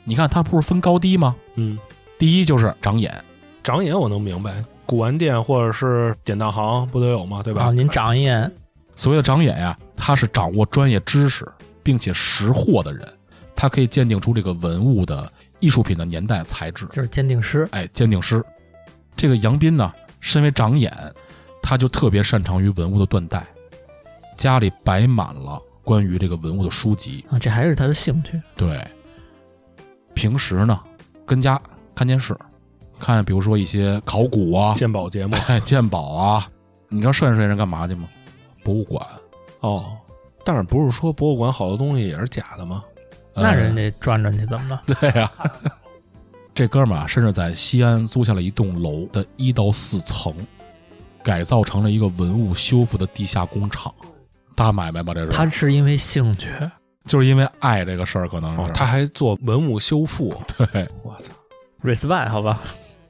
[0.03, 1.35] 你看他不是分高低吗？
[1.55, 1.77] 嗯，
[2.17, 3.13] 第一就是长眼，
[3.61, 7.43] 长眼我能明白，古玩店或者是典当行不都有吗？
[7.43, 7.63] 对吧？
[7.65, 8.49] 啊，您长一眼，
[8.95, 11.45] 所谓的长眼呀，他是掌握专业知识
[11.83, 13.05] 并且识货的人，
[13.55, 15.29] 他可以鉴定出这个文物的
[15.59, 16.85] 艺术品的年代、材质。
[16.91, 17.67] 就是鉴定师。
[17.71, 18.41] 哎，鉴定师。
[19.15, 20.93] 这个杨斌呢，身为长眼，
[21.61, 23.45] 他就特别擅长于文物的断代，
[24.37, 27.25] 家里摆满了关于这个文物的书籍。
[27.29, 28.39] 啊，这还是他的兴趣。
[28.55, 28.87] 对，
[30.13, 30.79] 平时呢，
[31.25, 31.59] 跟家
[31.95, 32.37] 看电视，
[32.99, 36.47] 看比如说一些考古啊、鉴宝节目哎鉴宝啊。
[36.89, 38.07] 你知道摄影师人干嘛去吗？
[38.63, 39.05] 博物馆。
[39.61, 39.97] 哦，
[40.43, 42.83] 但是不是说博物馆好多东西也是假的吗？
[43.33, 44.81] 那人家家转转去怎么了？
[44.99, 45.31] 对呀、
[46.55, 50.33] 这哥们儿啊，甚至在西安租下了一栋楼的一到四层，
[51.23, 53.93] 改造成了一个文物修复的地下工厂。
[54.55, 56.49] 大买卖吧，这是他是因为兴趣，
[57.05, 60.89] 就是因为爱这个事儿，可能是、哦，他还做文物修复，对。
[61.03, 61.31] 我操
[61.83, 62.59] ！respect 好吧？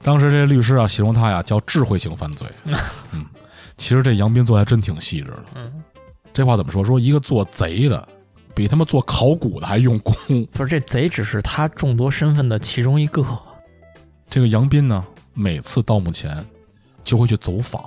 [0.04, 2.46] 当时这律师啊，形容他呀叫智慧型犯罪。
[3.14, 3.26] 嗯，
[3.78, 5.44] 其实这杨斌做的还真挺细致的。
[5.56, 5.84] 嗯，
[6.38, 6.84] 这话怎么说？
[6.84, 8.08] 说一个做贼的，
[8.54, 10.16] 比他妈做考古的还用功。
[10.54, 13.26] 不是这贼只是他众多身份的其中一个。
[14.30, 16.46] 这个杨斌呢，每次盗墓前
[17.04, 17.84] 就会去走访，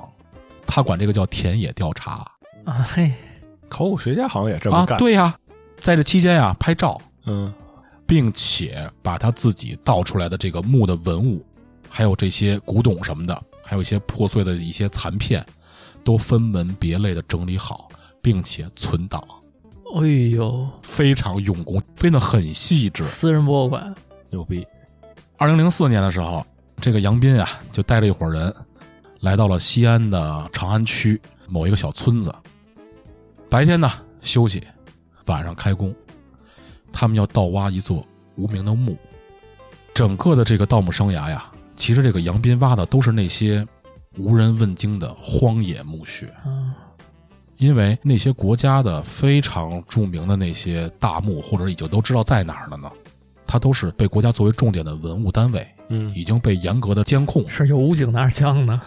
[0.66, 2.28] 他管这个叫田野调查
[2.64, 3.12] 啊嘿，
[3.68, 4.84] 考古学家好像也这么啊。
[4.84, 5.32] 干。，对呀，
[5.76, 7.54] 在这期间呀，拍照，嗯，
[8.04, 11.46] 并且把他自己盗出来的这个墓的文物，
[11.88, 15.46] 还有这些古董什么的，还有一些破碎的一些残片，
[16.02, 17.88] 都分门别类的整理好，
[18.22, 19.22] 并且存档，
[19.96, 23.04] 哎呦，非常用功，分得很细致。
[23.04, 23.94] 私人博物馆，
[24.30, 24.66] 牛逼。
[25.36, 26.44] 二零零四年的时候，
[26.80, 28.54] 这个杨斌啊，就带着一伙人，
[29.20, 32.34] 来到了西安的长安区某一个小村子。
[33.48, 34.62] 白天呢休息，
[35.26, 35.94] 晚上开工。
[36.92, 38.04] 他们要盗挖一座
[38.36, 38.96] 无名的墓。
[39.94, 43.66] 整个的这个盗墓生涯呀，其实这个杨斌挖的都是那些
[44.18, 46.32] 无人问津的荒野墓穴。
[46.46, 46.72] 嗯，
[47.60, 52.90] 因为那些国家的非常著名的那些大墓，或者已经都知道在哪儿了呢，
[53.46, 57.46] 它都是被国家作为重点的文物单位，嗯，已经被严格的监控。
[57.50, 58.80] 是有武警拿着枪呢，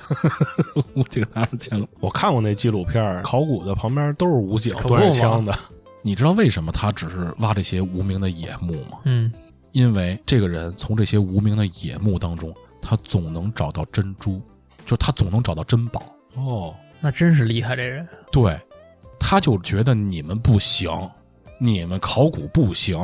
[0.96, 5.56] 我这个拿着枪，我看过那纪录片，考古的旁边都是武警可不端着枪的。
[6.02, 8.98] 你知道为什么他只是挖这些无名的野墓吗？
[9.06, 9.32] 嗯，
[9.72, 14.42] 因为这个人从这些无名的野墓当中，他总能找到珍珠，
[14.84, 16.02] 就是他总能找到珍宝。
[16.36, 18.58] 哦，那真是厉害这人，对，
[19.20, 20.89] 他就觉得你们不行，
[21.58, 22.98] 你们考古不行。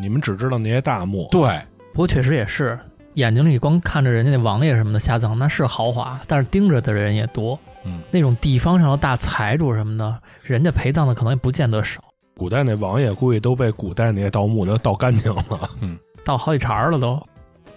[0.00, 1.28] 你们只知道那些大墓。
[1.30, 1.62] 对，
[1.92, 2.76] 不过确实也是，
[3.14, 7.56] 眼睛里光看着人家那王爷什么的下葬，那是豪华，但是盯着的人也多。
[7.84, 12.02] 嗯，那种地方上的大财主什么的，人家陪葬的可能也不见得少，
[12.36, 15.44] 古代那王爷估计都被古代那些盗墓的盗干净了。
[15.80, 17.24] 嗯， 盗好几茬儿了都。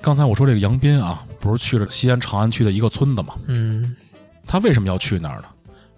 [0.02, 3.36] 刚才我说这个杨斌啊，不是去了西安长安区的一个村子吗？
[3.46, 3.96] 嗯，
[4.48, 5.46] 他为什么要去那儿呢？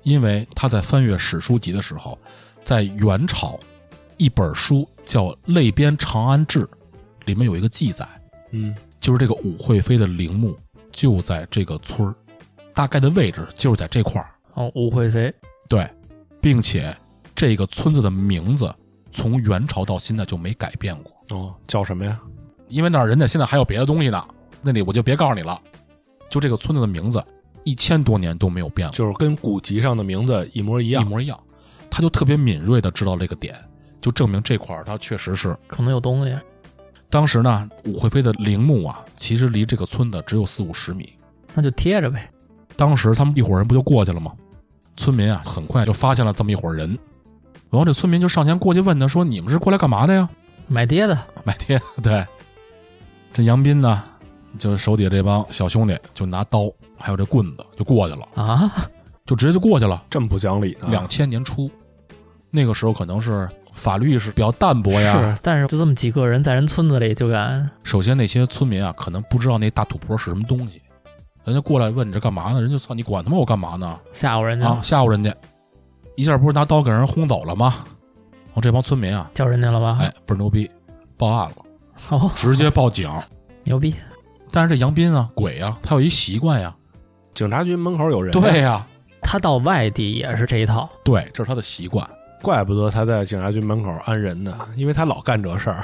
[0.09, 2.17] 因为他在翻阅史书籍的时候，
[2.63, 3.59] 在元朝
[4.17, 6.65] 一本书叫《类编长安志》，
[7.25, 8.09] 里面有一个记载，
[8.49, 10.57] 嗯，就是这个武惠妃的陵墓
[10.91, 12.15] 就在这个村儿，
[12.73, 14.31] 大概的位置就是在这块儿。
[14.55, 15.31] 哦，武惠妃，
[15.67, 15.87] 对，
[16.41, 16.97] 并且
[17.35, 18.73] 这个村子的名字
[19.11, 22.19] 从元朝到现在就没改变过，哦，叫什么呀？
[22.67, 24.27] 因为那儿人家现在还有别的东西呢，
[24.63, 25.61] 那里我就别告诉你了。
[26.31, 27.23] 就这个村子的名字
[27.63, 31.03] 一千多年都没有变过，就是跟古籍上的名字一模一样。
[31.03, 31.39] 一模一样。
[31.89, 33.55] 他就特别敏锐的知道这个点，
[33.99, 35.57] 就证明这块儿他确实是。
[35.67, 36.37] 可能有东西。
[37.09, 41.11] 当时呢，武惠妃的陵墓啊，其实离这个村子只有四五十米，
[41.55, 42.29] 那就贴着呗。
[42.75, 44.31] 当时他们一伙人不就过去了吗？
[44.95, 46.89] 村民啊，很快就发现了这么一伙人，
[47.71, 50.29] 然后这村民就上前过去问他说：“你们是过来干嘛的呀？”
[50.67, 51.81] 买爹的，买爹。
[52.03, 52.23] 对，
[53.33, 54.03] 这杨斌呢，
[54.59, 58.71] 就手底下这帮小兄弟就拿刀还有这棍子就过去了啊，
[59.25, 60.87] 就直接就过去了，这么不讲理呢？
[60.89, 61.69] 两千年初，
[62.51, 65.13] 那个时候可能是法律意识比较淡薄呀。
[65.13, 67.69] 是，但是就这么几个人在人村子里就敢。
[67.83, 70.81] 首先，那些村民啊，可能不知道那大土坡是什么东西，
[71.45, 72.61] 人家过来问你这干嘛呢？
[72.61, 73.99] 人就操你管他妈我干嘛呢？
[74.13, 75.33] 吓唬人家啊，吓唬人家，
[76.15, 77.75] 一下不是拿刀给人轰走了吗？
[78.53, 79.97] 我这帮村民啊，叫人家了吧？
[80.01, 80.69] 哎，倍儿牛逼，
[81.15, 81.55] 报案了，
[82.09, 83.09] 哦，直接报警，
[83.63, 83.93] 牛逼。
[84.51, 86.75] 但是这杨斌啊，鬼啊，他有一习惯呀，
[87.33, 88.31] 警察局门口有人。
[88.31, 88.85] 对呀，
[89.21, 90.89] 他到外地也是这一套。
[91.03, 92.07] 对，这是他的习惯。
[92.41, 95.83] 怪不得他在警察局门口安人呢，因为他老干这事儿。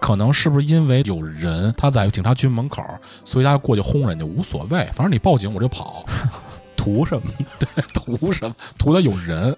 [0.00, 2.82] 可能是不是因为有人他在警察局门口，
[3.24, 6.04] 所以他过去轰人家无所谓，反正你报警我就跑，
[6.76, 7.32] 图什么？
[7.60, 8.54] 对，图什么？
[8.76, 9.56] 图他有人。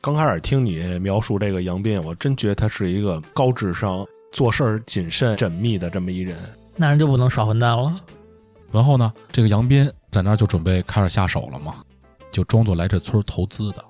[0.00, 6.38] 刚开始听你描述这个杨斌，我真觉得他是一个高智商、做事儿谨慎缜密的这么一人。
[6.76, 8.00] 那人就不能耍混蛋了。
[8.74, 11.76] 然后呢，这个杨斌在那儿就准备开始下手了嘛，
[12.32, 13.84] 就装作来这村投资的。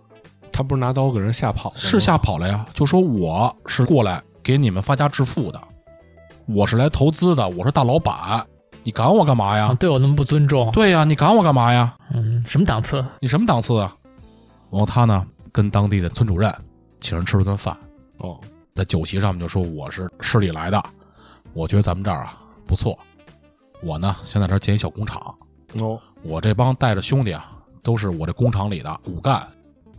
[0.53, 1.73] 他不是拿刀给人吓跑？
[1.75, 2.66] 是吓跑了呀！
[2.75, 5.59] 就说我是过来给你们发家致富的，
[6.44, 8.47] 我是来投资的，我是大老板，
[8.83, 9.75] 你赶我干嘛呀？
[9.81, 10.70] 对我那么不尊重？
[10.70, 11.97] 对呀，你赶我干嘛呀？
[12.12, 13.03] 嗯，什么档次？
[13.20, 13.97] 你什么档次啊？
[14.70, 15.27] 然后他呢？
[15.51, 16.53] 跟当地的村主任
[17.01, 17.75] 请人吃了顿饭，
[18.18, 18.38] 哦，
[18.75, 20.83] 在酒席上面就说我是市里来的，
[21.55, 22.99] 我觉得咱们这儿啊不错，
[23.85, 25.35] 我呢先在这儿建一小工厂，
[25.79, 29.47] 哦，我这帮带着兄弟啊都是我这工厂里的骨干，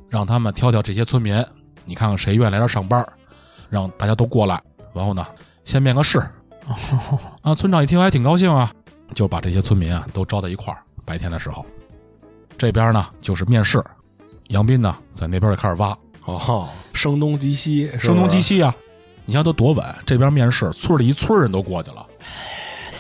[0.10, 1.46] 让他们挑挑这些村民，
[1.86, 3.08] 你看看谁愿意来这上班，
[3.70, 4.62] 让大家都过来，
[4.94, 5.26] 然后呢
[5.64, 6.20] 先面个试，
[7.44, 8.74] 啊，村长一听还挺高兴啊，
[9.14, 11.64] 就把这些村民啊都招在一块儿，白天的时候，
[12.58, 13.84] 这边呢就是面试。
[14.50, 18.76] 杨斌呢，在那边就开始挖哦，声东击西，声东击西啊！
[19.26, 22.06] 你像都多稳，这边面试，村里一村人都过去了，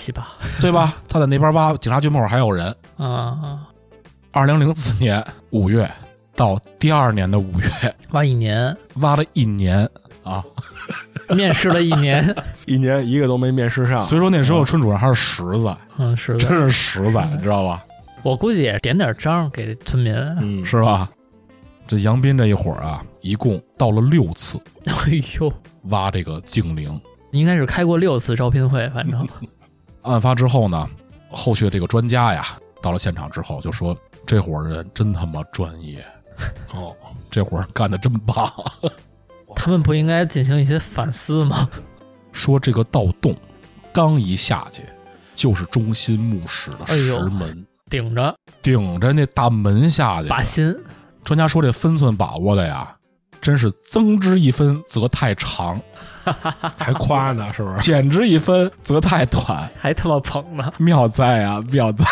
[0.05, 0.95] 西吧， 对吧？
[1.07, 3.67] 他在那边挖，警察局门口还有人 啊。
[4.31, 5.89] 二零零四年五月
[6.35, 7.69] 到第二年的五月，
[8.11, 9.89] 挖一年，挖了一年
[10.23, 10.43] 啊，
[11.29, 13.99] 面试了一年，一年一个都没面试上。
[13.99, 17.83] 所以说那时候村主任还是实在，嗯，是真是实在，你知道吧？
[18.23, 21.09] 我估计也点点章给村民，嗯，是吧？
[21.87, 24.59] 这杨斌这一伙儿啊，一共到了六次。
[24.85, 24.93] 哎
[25.39, 26.99] 呦，挖这个警陵，
[27.31, 28.89] 应该是开过六次招聘会。
[28.89, 29.25] 反正
[30.05, 30.89] 案发之后呢，
[31.29, 36.05] 后续这个专家呀，到了现场之后就说：“这伙人真他妈专业，
[36.73, 36.95] 哦，
[37.29, 38.51] 这伙人干的真棒。”
[39.55, 41.69] 他们不应该进行一些反思吗？
[42.31, 43.35] 说这个盗洞
[43.93, 44.81] 刚一下去，
[45.33, 50.75] 就是中心墓室的石门，顶着顶着那大门下去，把心。
[51.23, 52.95] 专家说这分寸把握的呀，
[53.41, 55.79] 真是增之一分则太长，
[56.77, 57.77] 还夸呢，是不是？
[57.79, 60.73] 减之一分则太短，还他妈捧呢！
[60.77, 62.05] 妙哉啊，妙哉，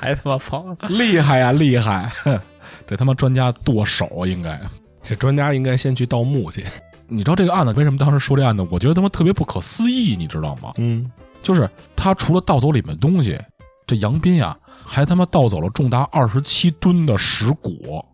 [0.00, 2.10] 还他妈捧，厉害呀，厉害！
[2.86, 4.60] 这他妈专家剁手应该，
[5.02, 6.64] 这专家应该先去盗墓去。
[7.06, 8.66] 你知道这个案子为什么当时说这案子？
[8.70, 10.72] 我觉得他妈特别不可思议，你知道吗？
[10.78, 11.10] 嗯，
[11.42, 13.38] 就是他除了盗走里面东西，
[13.86, 18.04] 这杨斌呀，还他妈盗走了重达二十七吨的石椁。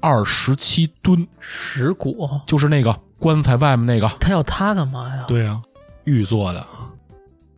[0.00, 4.08] 二十七吨石椁，就是那个棺材外面那个。
[4.20, 5.24] 他要它干嘛呀？
[5.28, 5.60] 对呀，
[6.04, 6.66] 玉做的。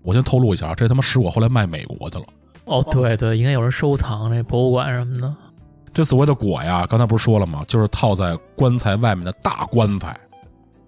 [0.03, 2.25] 我先透露一下，这他妈石椁后来卖美国去了。
[2.65, 5.35] 哦，对对，应该有人收藏那博物馆什么的。
[5.95, 7.65] 这所谓的椁呀，刚才不是说了吗？
[7.69, 10.19] 就是套在棺材外面的大棺材，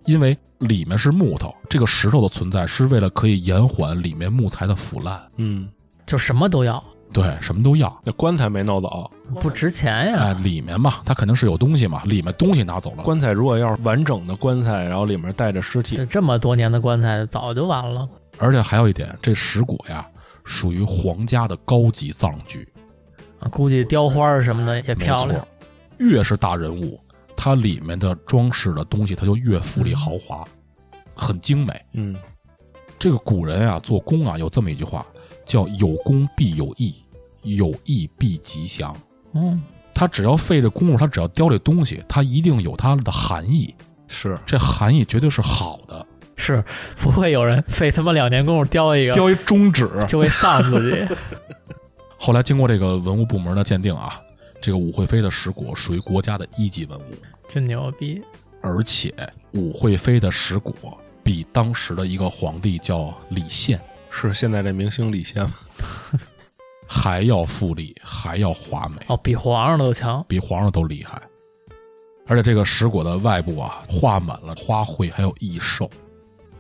[0.06, 5.20] 因为里面是木头，这个石头的存在是为了可以延缓里面木材的腐烂。
[5.36, 5.68] 嗯，
[6.06, 6.82] 就什么都要。
[7.14, 7.96] 对，什么都要。
[8.04, 9.08] 那棺材没弄走，
[9.40, 10.18] 不值钱呀。
[10.18, 13.04] 哎，里面嘛，它肯定是有东西嘛，里面东西拿走了。
[13.04, 18.08] 棺材如果要是完整的棺材，然后里面带着尸体，这么多年的棺材早就完了。
[18.38, 20.04] 而且还有一点，这石椁呀，
[20.42, 22.68] 属于皇家的高级葬具，
[23.38, 25.46] 啊，估计雕花什么的也漂亮。
[25.98, 26.98] 越是大人物，
[27.36, 30.44] 它里面的装饰的东西，它就越富丽豪华，
[31.14, 31.80] 很精美。
[31.92, 32.16] 嗯，
[32.98, 35.06] 这个古人啊，做工啊，有这么一句话，
[35.46, 36.92] 叫“有功必有义”。
[37.44, 38.94] 有意必吉祥，
[39.34, 39.62] 嗯，
[39.94, 43.74] 他只要费这功夫，他只要雕这东西，他一定有它的含义，
[44.08, 44.38] 是。
[44.44, 46.64] 这含义绝对是好的，是
[46.96, 49.88] 不会有人费他妈两年功夫雕一个雕一中指。
[50.08, 51.14] 就会丧自己。
[52.18, 54.20] 后来经过这个文物部门的鉴定啊，
[54.60, 57.04] 这个武惠妃的石椁属于国家的一级文物，
[57.48, 58.22] 真牛逼！
[58.62, 59.14] 而且
[59.52, 60.74] 武惠妃的石椁
[61.22, 63.78] 比当时的一个皇帝叫李宪。
[64.08, 65.52] 是现在这明星李宪吗？
[66.86, 70.24] 还要富丽，还要华美，哦，比皇上都强。
[70.28, 71.20] 比皇上都厉害。
[72.26, 75.90] 而且这个石椁的外部啊，画满了花卉，还有异兽。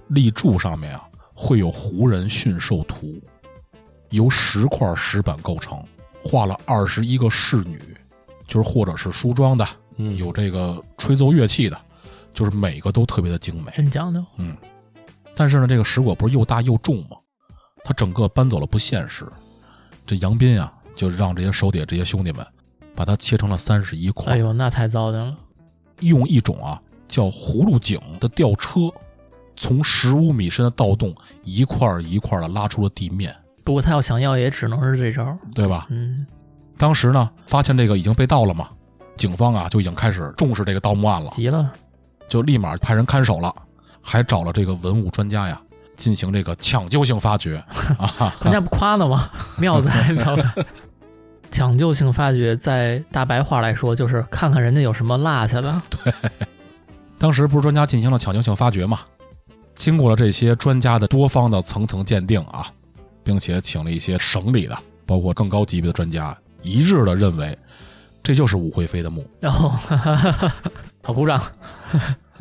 [0.08, 3.18] 立柱上面啊，会有胡人驯兽图，
[4.10, 5.82] 由十块石板构成，
[6.22, 7.80] 画了二十一个侍女，
[8.46, 9.66] 就是或者是梳妆的，
[9.96, 11.80] 嗯，有这个吹奏乐器的，
[12.34, 13.72] 就是每个都特别的精美。
[13.72, 14.22] 真讲究。
[14.36, 14.54] 嗯，
[15.34, 17.16] 但是呢，这个石椁不是又大又重吗？
[17.82, 19.26] 它整个搬走了不现实。
[20.06, 22.46] 这杨斌啊，就让这些手底下这些兄弟们，
[22.94, 24.34] 把它切成了三十一块。
[24.34, 25.32] 哎呦，那太糟践了。
[26.00, 28.80] 用一种啊叫葫芦井的吊车，
[29.56, 35.36] 从十五米深的盗洞一块一块的拉出了地面，不过他要想要，也只能是这招。
[35.54, 35.86] 对吧？
[35.90, 36.26] 嗯，
[36.76, 38.68] 当时呢，发现这个已经被盗了嘛，
[39.16, 41.72] 警方啊就已经开始重视这个盗墓案了，急了。
[42.28, 43.54] 就立马派人看守了，
[44.00, 45.60] 还找了这个文物专家呀，
[45.96, 47.56] 进行这个抢救性发掘
[47.98, 48.34] 啊。
[48.42, 49.30] 人家不夸呢吗？
[49.58, 50.44] 妙哉 妙哉！
[51.50, 55.82] 抢救性发掘，在大白话来说，就是看看人家有什么落下的。
[55.90, 56.12] 对
[57.18, 59.00] 当时不是专家进行了抢救性发掘嘛？
[59.74, 62.70] 经过了这些专家的多方的层层鉴定啊，
[63.22, 64.76] 并且请了一些省里的，
[65.06, 67.56] 包括更高级别的专家，一致的认为，
[68.22, 69.24] 这就是武惠妃的墓。
[69.40, 69.70] 然后，
[71.02, 71.40] 好鼓掌。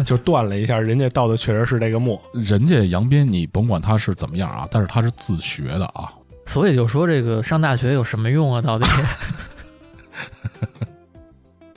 [0.06, 2.20] 就断了一下，人家盗的确实是这个墓。
[2.34, 6.12] 人家杨斌，你甭管他是怎么样啊，但是他是自学的啊。
[6.46, 8.62] 所以就说这个上大学有什么用啊？
[8.62, 8.86] 到底？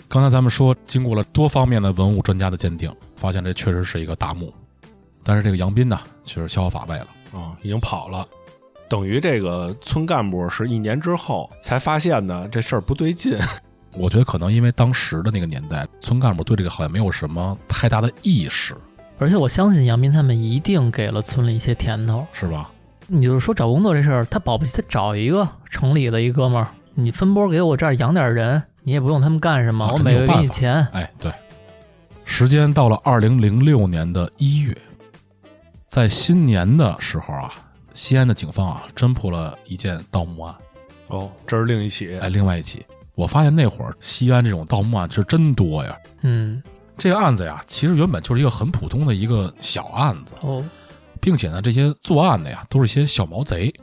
[0.09, 4.53] 刚才咱们说，经过了多方面的文物专家的鉴定，发现这确实是一个大墓，
[5.23, 7.09] 但是这个杨斌呢，确实逍遥法外了。
[7.33, 8.27] 啊、已经跑了，
[8.89, 13.37] 等于这个村干部是一年之后才发现的，这事儿不对劲。
[13.97, 18.75] 我觉得可能因为当时的那个年代，村干部对这个好像没有什么太大的意识，
[19.19, 22.27] 而且我相信杨斌他们一定给了村里一些甜头。
[22.33, 22.71] 是吧？
[23.07, 30.87] 你就是说找工作这事儿，他保不齐他找一个城里的一哥们儿，你分拨给我这儿养点人，你也不用他们干什么，啊我每个月给你钱。
[30.93, 31.33] 哎，对。
[32.25, 34.77] 时间到了二零零六年的一月，
[35.89, 37.53] 在新年的时候啊，
[37.95, 40.55] 西安的警方啊侦破了一件盗墓案。
[41.07, 42.19] 哦，这是另一起。
[42.19, 42.85] 哎，另外一起，
[43.17, 45.97] 我发现那会儿西安这种盗墓案是真多呀。
[46.21, 46.63] 嗯，
[46.97, 50.65] 这个案子呀，其实原本就是一个很普通的一个小案子，哦，
[51.21, 53.75] 并且呢，这些作案的呀都是一些小毛贼。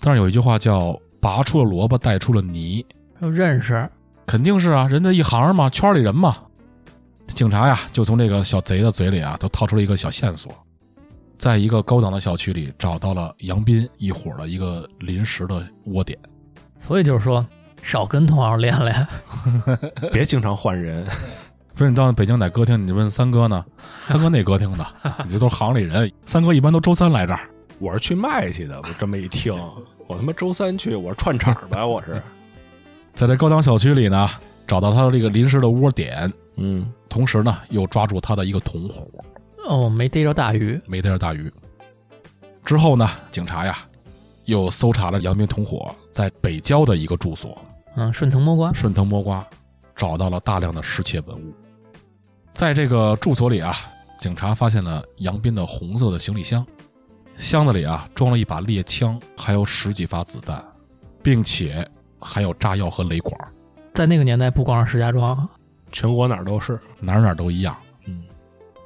[0.00, 2.84] 但是有一句话叫“拔出了萝卜带出了泥
[3.20, 3.88] 又认识，”，
[4.26, 6.38] 肯定是啊，人家一行嘛，圈里人嘛。
[7.28, 10.52] 警察呀，就从这个小贼的嘴里啊，都套出了一个小线索，
[11.38, 16.18] 在一个高档的小区里找到了杨斌一伙的一个临时的窝点。
[16.78, 17.46] 所以就是说
[17.82, 19.06] 少跟同行练练。
[20.10, 21.06] 别经常换人。
[21.74, 23.64] 说你到北京哪歌厅，你问三哥呢？
[24.06, 24.86] 三哥那歌厅的，
[25.26, 26.10] 你这都是行里人。
[26.24, 27.40] 三哥一般都周三来这儿。
[27.78, 29.52] 我是去卖去的，我这么一听，
[30.06, 32.22] 我他妈周三去，我是串场呗， 我是。
[33.14, 34.30] 在这高档小区里呢，
[34.66, 39.08] 找到他的这个临时的窝点，嗯，同时呢，又抓住他的一个同伙，
[39.66, 41.52] 哦，没逮着大鱼，没逮着大鱼。
[42.64, 43.78] 之后呢，警察呀，
[44.44, 47.60] 又搜查了杨斌同伙在北郊的一个住所，
[47.96, 48.72] 嗯，顺藤摸瓜。
[48.72, 49.46] 顺藤摸瓜，
[49.94, 51.54] 找到了大量的失窃文物。
[52.52, 53.74] 在这个住所里啊，
[54.18, 56.64] 警察发现了杨斌的红色的行李箱，
[57.36, 60.62] 箱子里啊装了一把猎枪，还有十几发子弹，
[61.22, 61.86] 并且
[62.20, 63.34] 还有炸药和雷管，
[63.94, 65.48] 在那个年代，不光是石家庄，
[65.90, 66.78] 全国哪儿都是。
[67.00, 67.76] 哪儿哪儿都一样。
[68.06, 68.22] 嗯，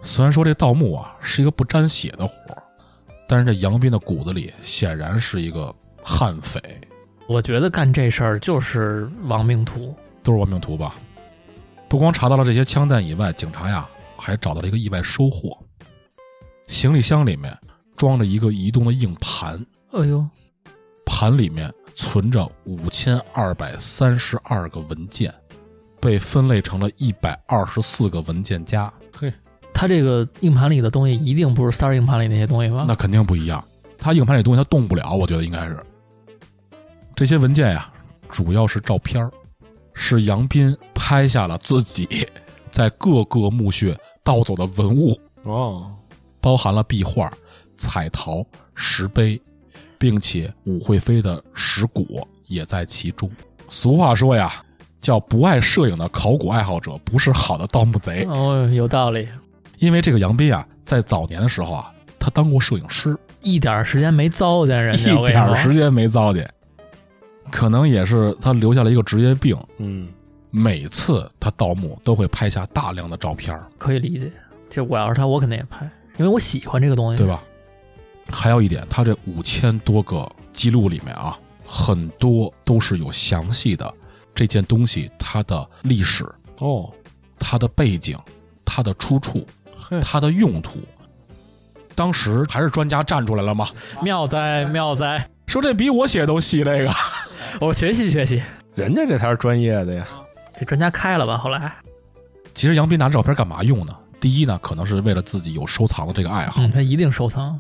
[0.02, 2.62] 虽然说这盗墓啊是一个不沾血的活儿，
[3.28, 6.60] 但是这杨斌的骨子里显然是一个悍匪，
[7.26, 9.94] 我觉得干这事儿就是亡命徒。
[10.22, 10.94] 都是亡命徒吧？
[11.88, 15.56] 不光查到了这些枪弹以外，警察呀还找到了一个意外收获，
[16.66, 17.56] 行李箱里面
[17.96, 20.26] 装着一个移动的硬盘，哎呦，
[21.04, 25.32] 盘里面存着五千二百三十二个文件，
[26.00, 28.92] 被分类成了一百二十四个文件夹。
[29.12, 29.32] 嘿，
[29.72, 32.84] 他这个硬盘里的东西一定不是三儿硬盘里那些东西吧？
[32.88, 33.64] 那肯定不一样。
[33.96, 35.78] 它硬盘里东西它动不了，我觉得应该是
[37.16, 37.90] 这些文件呀，
[38.28, 39.32] 主要是照片儿
[39.94, 42.28] 是杨斌拍下了自己
[42.70, 45.90] 在各个墓穴盗走的文物，哦，
[46.42, 47.32] 包含了壁画、
[47.78, 48.44] 彩陶、
[48.74, 49.40] 石碑，
[49.96, 53.30] 并且武惠妃的石椁也在其中。
[53.70, 54.52] 俗话说呀，
[55.00, 58.26] 叫不爱摄影的考古爱好者不是好的盗墓贼。
[58.28, 59.26] 哦，有道理，
[59.78, 66.46] 因为这个杨斌啊，在早年的时候啊，他当过摄影师，一点时间没糟践人家，一点时间没糟践。
[67.50, 69.56] 可能也是他留下了一个职业病。
[69.78, 70.08] 嗯，
[70.50, 74.32] 每次他盗墓都会拍下大量的照片儿，可以理解。
[74.68, 75.88] 就我要是他，我肯定也拍，
[76.18, 77.26] 因为我喜欢这个东西，对？
[77.26, 77.42] 吧？
[78.28, 83.94] 还有一点，他这五千多个记录里面啊，很多都是有详细的
[84.34, 86.24] 这件东西它的历史、
[86.58, 86.92] 哦，
[87.38, 88.18] 它的背景、
[88.64, 89.46] 它的出处、
[89.78, 90.80] 嘿，它的用途。
[91.94, 93.68] 当时还是专家站出来了吗？
[94.02, 96.90] 妙哉妙哉，说这比我写都细，这个
[97.60, 98.42] 我学习学习。
[98.74, 100.06] 人家这才是专业的呀。
[100.58, 101.38] 这专家开了吧？
[101.38, 101.72] 后来，
[102.54, 103.96] 其实杨斌拿照片干嘛用呢？
[104.20, 107.58] 第一呢，可能是为了自己有收藏的这个爱好；嗯，他一定收藏。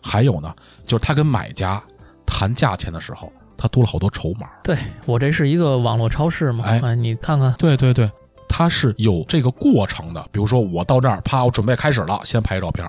[0.00, 0.52] 还有呢，
[0.86, 1.82] 就是他跟买家
[2.24, 4.48] 谈价钱的时候，他多了好多筹码。
[4.64, 8.10] 对我这是一个网络超市嘛，哎啊，你看看，对对对，
[8.48, 10.24] 他是有这个过程的。
[10.32, 12.88] 比如说，我到这儿，啪，我准备开始了，先拍照片；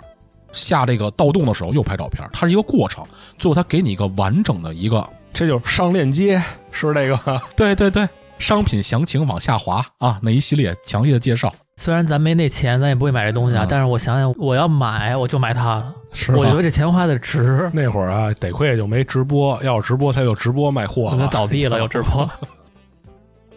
[0.54, 3.04] 下这个盗洞的时候又拍照片，它是一个过程。
[3.38, 6.42] 最后他给你一个完整的一个，这就是上链接，
[6.72, 7.42] 是这个？
[7.58, 15.94] 对对对，商品详情往下滑啊，那一系列详细的介绍，虽然咱没那钱，咱也不会买这东西啊，嗯但是我想想，我要买，我就买它了。
[16.14, 16.36] 是？
[16.36, 17.70] 我觉得这钱花的值。
[17.74, 21.28] 那会儿啊，得亏也就没直播，要是直播他就直播卖货我了都。
[21.28, 22.30] 倒闭了， 有直播。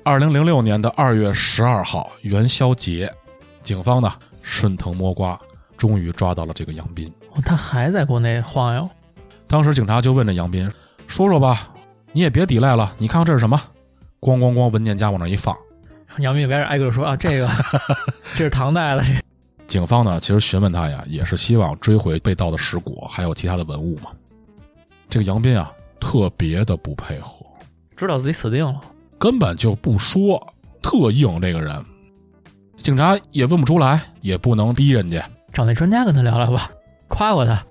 [0.03, 3.13] 二零零六年的二月十二号元宵节，
[3.63, 5.39] 警方呢顺藤摸瓜，
[5.77, 7.13] 终于抓到了这个杨斌。
[7.35, 8.91] 哦他还在国内晃悠，
[9.47, 10.71] 当时警察就问这杨斌
[11.07, 11.69] ：“说说吧，
[12.13, 13.61] 你也别抵赖了，你看看这是什么？”
[14.21, 15.57] 咣咣咣，文件夹往那一放。
[16.19, 17.49] 杨斌就开始挨个说啊，这个
[18.35, 19.15] 这是唐代的，这
[19.67, 24.11] 警方呢，其实询问他呀，也是希望追回被盗的石椁，还有其他的文物嘛。
[25.09, 25.71] 这个杨斌啊，
[26.01, 27.45] 特别的不配合，
[27.97, 28.81] 知道自己死定了。
[29.19, 30.41] 根本就不说，
[30.83, 31.85] 特硬这个人。
[32.77, 35.29] 警察也问不出来，也不能逼人家。
[35.57, 36.71] 找那专家跟他聊聊吧，
[37.09, 37.65] 夸夸他，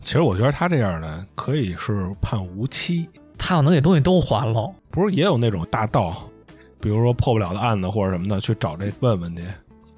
[0.00, 3.06] 其实我觉得他这样的可以是判无期，
[3.36, 6.16] 他要能给东西都还了，不是也有那种大盗，
[6.80, 9.42] 比如说破不了的案子或者什么的，去找这问问去。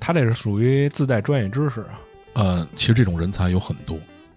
[0.01, 2.01] 他这是属于自带专业知识啊。
[2.33, 3.97] 呃，其实这种人才有很多。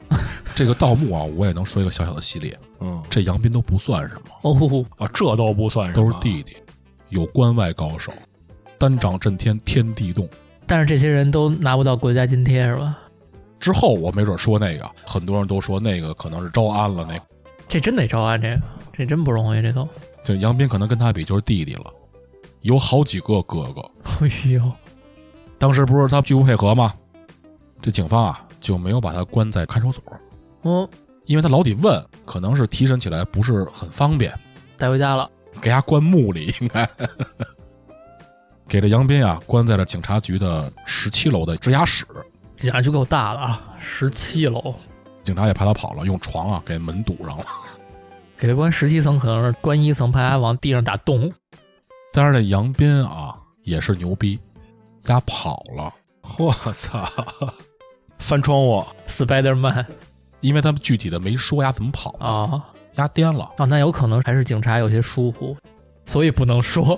[0.54, 2.56] 这个盗墓啊，我也能说一个小小的系列。
[2.82, 6.56] 嗯，这杨斌都不算什么，哦，啊，这都不算什么都是弟弟，
[7.10, 8.14] 有关外高手，
[8.78, 10.30] 单掌震天，天地动。
[10.66, 12.98] 但是这些人都拿不到国家津贴是吧？
[13.60, 17.24] 之后我没准说那个，很多人都说那个可能是招安了，那个
[17.68, 18.62] 这真得招安，这个
[18.94, 19.88] 这真不容易，这都。
[20.24, 21.86] 就杨斌可能跟他比就是弟弟了，
[22.62, 23.82] 有好几个哥哥。
[24.26, 24.72] 哎呦，
[25.58, 26.94] 当时不是他拒不配合吗？
[27.82, 30.04] 这警方啊就没有把他关在看守所，
[30.64, 30.88] 嗯，
[31.26, 34.34] 因为他老得问，可能是提审起来不是很方便，
[34.78, 35.30] 带回家了。
[35.62, 36.90] 给他关墓里应该。
[38.72, 42.06] 给这杨斌啊关在了警察局的十七楼的值押室，
[42.56, 44.74] 这家就够大了啊，十七楼，
[45.24, 47.46] 警察也怕他跑了，用床啊给门堵上了。
[48.38, 51.30] 给他关十七层，可能是关一层，怕他往地上打洞。
[52.14, 54.40] 但是这杨斌啊也是牛逼，
[55.08, 55.94] 丫跑了，
[56.38, 57.06] 我操，
[58.20, 59.86] 翻窗户，Spiderman
[60.40, 62.64] 因为他们具体的没说丫怎么跑，啊
[62.94, 63.52] 丫颠了。
[63.58, 65.58] 啊，那有可能还是警察有些疏忽，
[66.06, 66.98] 所以不能说。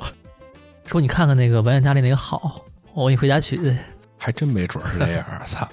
[0.85, 2.61] 说你看看那个文件夹里那个好，
[2.93, 3.75] 我给你回家取去。
[4.17, 5.25] 还真没准是这样。
[5.45, 5.67] 操，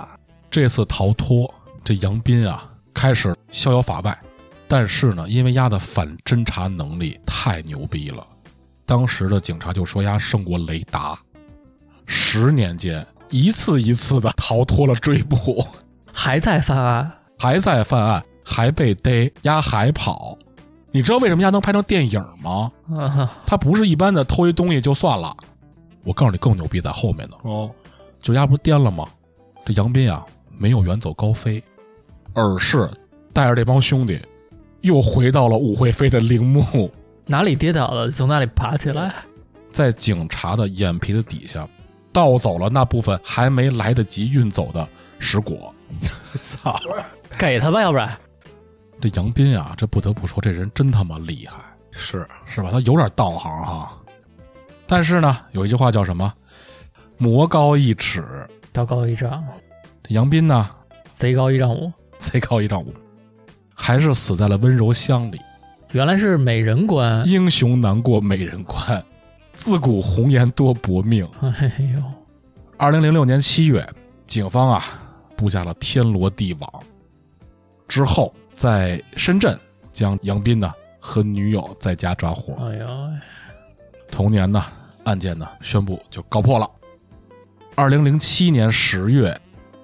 [0.50, 1.52] 这次逃脱，
[1.84, 4.18] 这杨斌啊开始逍遥法外，
[4.66, 8.26] 但是呢，因为丫的反侦查能力太牛逼了，
[8.86, 11.18] 当时的警察就说丫胜过雷达。
[12.06, 15.64] 十年间，一次一次的逃脱了追捕，
[16.12, 20.36] 还在犯案，还在犯案，还被逮，丫还跑。
[20.92, 22.70] 你知道为什么丫能拍成电影吗？
[22.96, 25.36] 啊，他不是一般的偷一东西就算了，
[26.02, 27.36] 我告诉你更牛逼在后面呢。
[27.42, 27.70] 哦，
[28.20, 29.06] 就丫不是颠了吗？
[29.64, 30.24] 这杨斌啊，
[30.58, 31.62] 没有远走高飞，
[32.34, 32.90] 而是
[33.32, 34.20] 带着这帮兄弟，
[34.80, 36.90] 又回到了武惠妃的陵墓，
[37.26, 39.14] 哪里跌倒了从哪里爬起来。
[39.70, 41.68] 在警察的眼皮子底下，
[42.12, 44.88] 盗走了那部分还没来得及运走的
[45.20, 45.72] 石果。
[46.34, 46.80] 操，
[47.38, 48.10] 给他吧，要不然
[49.00, 51.56] 这杨斌啊，这不得不说，这人真他妈厉害，
[51.90, 52.68] 是是吧？
[52.70, 53.96] 他有点道行哈。
[54.86, 56.32] 但是呢，有一句话叫什么？
[57.16, 58.24] 魔高一尺。
[58.72, 59.44] 道高一丈，
[60.02, 60.70] 这杨斌呢，
[61.14, 61.90] 贼高一丈五。
[62.18, 62.92] 贼高一丈五，
[63.74, 65.40] 还是死在了温柔乡里。
[65.92, 67.26] 原来是美人关。
[67.26, 69.02] 英雄难过美人关，
[69.52, 71.28] 自古红颜多薄命。
[71.40, 72.02] 哎呦，
[72.76, 73.88] 二零零六年七月，
[74.26, 74.84] 警方啊
[75.36, 76.70] 布下了天罗地网，
[77.88, 79.58] 之后在深圳
[79.90, 82.52] 将杨斌呢和女友在家抓获。
[82.62, 82.86] 哎呦，
[84.12, 84.62] 同年呢，
[85.04, 86.70] 案件呢宣布就告破了。
[87.74, 89.34] 二零零七年十月，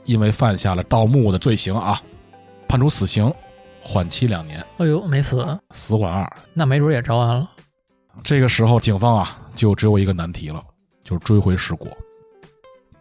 [0.04, 2.02] 因为犯下了盗墓的罪行啊，
[2.68, 3.32] 判处死刑，
[3.80, 6.30] 缓期两年，哎呦，没死，死缓二。
[6.52, 7.50] 那没准也招安了。
[8.22, 10.62] 这个时候，警方啊就只有一个难题了，
[11.02, 11.88] 就是追回尸骨。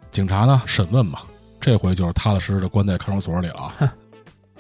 [0.10, 1.24] 警察呢审问嘛，
[1.60, 3.94] 这回就是踏踏实实的关在看守所里了啊，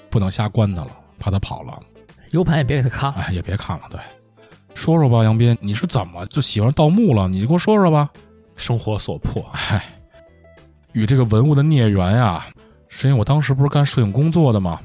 [0.10, 1.80] 不能瞎关他了，怕他跑了。
[2.32, 4.00] U 盘也别给他看了，哎，也别看了，对，
[4.74, 7.28] 说说吧，杨斌，你是怎么就喜欢盗墓了？
[7.28, 8.10] 你给我说说吧。
[8.56, 9.84] 生活所迫，哎，
[10.94, 12.46] 与这个文物的孽缘呀，
[12.88, 14.80] 是因为我当时不是干摄影工作的吗？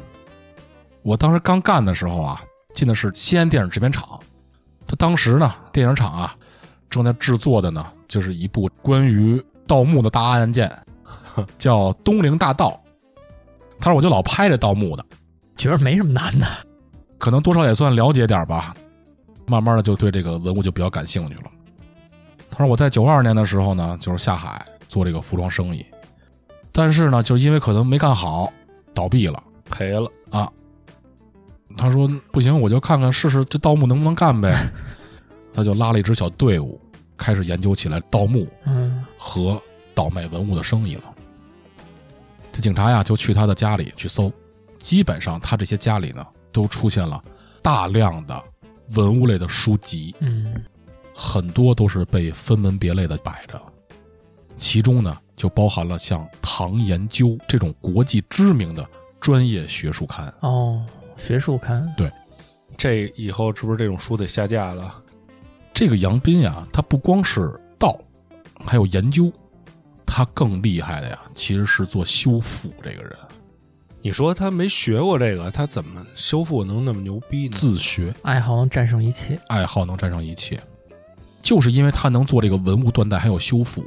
[1.02, 2.42] 我当时刚干的时候啊，
[2.74, 4.18] 进的是西安电影制片厂。
[4.86, 6.34] 他当时呢，电影厂啊
[6.88, 10.70] 正在制作的呢，就是一部关于盗墓的大案件，
[11.58, 12.70] 叫《东陵大盗》。
[13.78, 15.04] 他说我就老拍这盗墓的，
[15.56, 16.46] 觉得没什么难的。
[17.18, 18.74] 可能多少也算了解点吧，
[19.46, 21.50] 慢慢的就对这个文物就比较感兴趣了。
[22.50, 25.84] 他说我在九二年的时候呢，就是下海做这个服装生意，
[26.72, 28.52] 但是呢，就因为可能没干好，
[28.94, 30.50] 倒闭了赔了，啊。
[31.76, 34.68] 他说不行，我就看看试试这盗墓能不能干呗。
[35.54, 36.80] 他就拉了一支小队伍，
[37.16, 39.60] 开始研究起来盗墓嗯，和
[39.94, 41.02] 倒卖文物的生意了。
[42.52, 44.32] 这警察呀，就去他的家里去搜，
[44.80, 47.22] 基本上他这些家里呢，都出现了
[47.62, 48.42] 大量的
[48.96, 50.60] 文物类的书籍，嗯，
[51.14, 53.60] 很多都是被分门别类的摆着，
[54.56, 58.84] 其中呢，就包含了像《唐研究》这种国际知名的
[59.20, 60.32] 专业学术刊。
[60.40, 60.84] 哦，
[61.16, 62.10] 学术刊对，
[62.76, 64.94] 这以后是不是这种书得下架了？
[65.72, 67.96] 这个杨斌呀，他不光是道，
[68.64, 69.30] 还有研究，
[70.04, 73.16] 他更厉害的呀，其实是做修复这个人，
[74.02, 77.56] 你说他没学过这个，他怎么修复能那么牛逼呢？
[77.56, 78.14] 自学。
[78.22, 79.38] 爱好能战胜一切。
[79.48, 80.58] 爱好能战胜一切，
[81.42, 83.84] 就是因为他能做这个文物断代还有修复，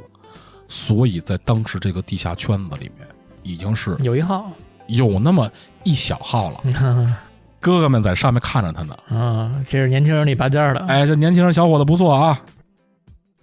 [0.68, 3.08] 所以在当时这个地下圈子里面，
[3.42, 4.50] 已经是有一号，
[4.86, 5.50] 有那么
[5.82, 6.60] 一小号了。
[6.64, 7.12] 嗯，
[7.58, 8.96] 哥哥们在上面看着他呢。
[9.08, 12.40] 啊这是年轻人里拔尖儿的。，哎，这年轻人小伙子不错啊。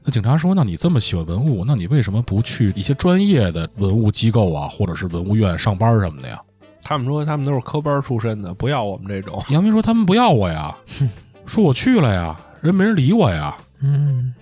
[0.03, 6.41] 那警察说：“那你这么喜欢文物，那你为什么不去一些专业的文物机构啊，或者是文物院上班什么的呀
[6.81, 9.41] 他们说他们都是科班出身的，不要我们这种。
[9.49, 10.75] ”杨明说：“他们不要我呀，
[11.45, 14.33] 说我去了呀，人没人理我呀。”嗯，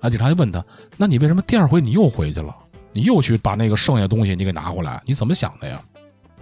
[0.00, 0.64] 啊，警察就问他
[0.96, 2.54] ：“那你为什么第二回你又回去了？
[2.92, 5.02] 你又去把那个剩下东西你给拿回来？
[5.06, 5.80] 你怎么想的呀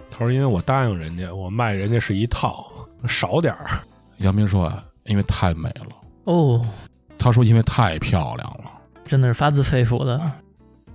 [0.09, 2.65] 他说因为我答应人家，我卖人家是一套，
[3.07, 3.79] 少点儿。
[4.19, 5.87] ”杨明说：“啊，因为太美了。
[6.25, 6.63] 哦，”
[7.17, 8.71] 他说：“因为太漂亮了。
[9.05, 10.21] 真的是发自肺腑的。”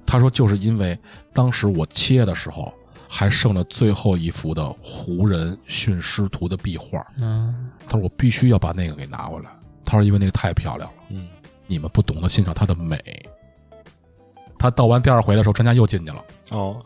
[0.06, 0.96] 他说：“就是因为
[1.32, 2.72] 当时我切的时候
[3.08, 9.50] 还剩了最后一幅的胡人训师图的壁画，嗯，他说我必须要把那个给拿回来。
[9.84, 11.28] 他说因为那个太漂亮了，嗯，
[11.66, 12.98] 你们不懂得欣赏它的美。”
[14.58, 16.76] 他倒完第二回的时候，专家又进去了，哦，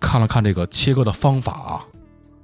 [0.00, 1.84] 看了看这个切割的方法啊，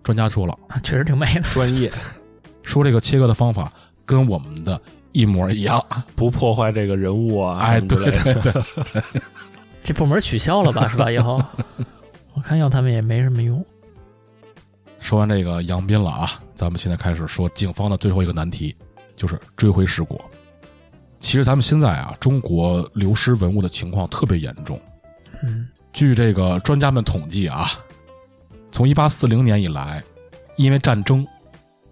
[0.03, 0.53] 专家说了。
[0.69, 1.43] 啊确实挺美的。
[1.53, 1.91] 专业，
[2.63, 3.73] 说这个切割的方法
[4.05, 4.79] 跟我们的
[5.13, 5.83] 一模一样。
[6.17, 7.61] 不破坏这个人物啊。
[7.61, 8.63] 哎，对对对，
[9.83, 10.89] 这部门取消了吧？
[10.89, 11.11] 是吧？
[11.11, 11.41] 以后
[12.35, 13.65] 我看要他们也没什么用。
[14.99, 18.75] 说完这个杨斌了啊，咱们现在开始说警方的最后一个难题，
[19.17, 20.21] 就是追回尸果。
[21.21, 24.81] 其实咱们现在啊，中国流失文物的情况特别严重。
[25.43, 27.71] 嗯，据这个专家们统计啊，
[28.73, 30.03] 从一八四零年以来，
[30.57, 31.27] 因为战争，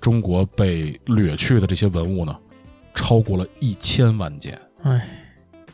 [0.01, 2.36] 中国被掠去的这些文物呢，
[2.95, 5.07] 超过了一千万件，哎，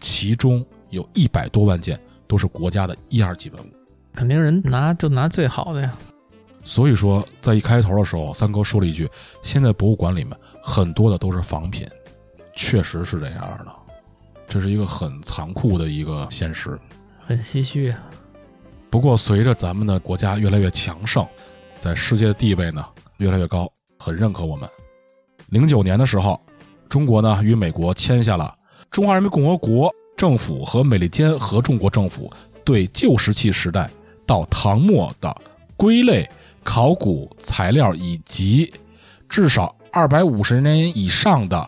[0.01, 3.78] 其中有一百多万件都是国家的一二级文物。
[4.19, 5.95] 肯定人拿就拿最好的呀。
[6.65, 9.09] 所以说，在一开头的时候，三哥说了一句
[9.45, 11.89] ：“现在博物馆里面很多的都是仿品。”
[12.57, 13.73] 确实是这样的，
[14.49, 16.77] 这是一个很残酷的一个现实。
[17.25, 18.01] 很唏嘘啊。
[18.91, 21.25] 不过，随着咱们的国家越来越强盛，
[21.79, 22.85] 在世界的地位呢
[23.19, 24.69] 越来越高，很认可我们。
[25.51, 26.41] 零九年的时候，
[26.89, 28.53] 中国呢与美国签下了
[28.91, 32.29] 《中华人民共和国政府和美利坚合众国政府
[32.65, 33.89] 对旧石器时代
[34.29, 35.35] 到唐末的
[35.75, 36.29] 龟类、
[36.63, 38.71] 考古材料以及
[39.27, 41.67] 至少二百五十年以上的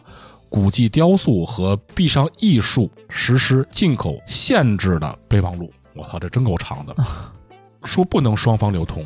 [0.51, 5.73] 古迹雕塑和壁上艺术实施进口限制的备忘录。
[5.95, 6.95] 我操，这真够长的！
[7.85, 9.03] 说不能双方流通。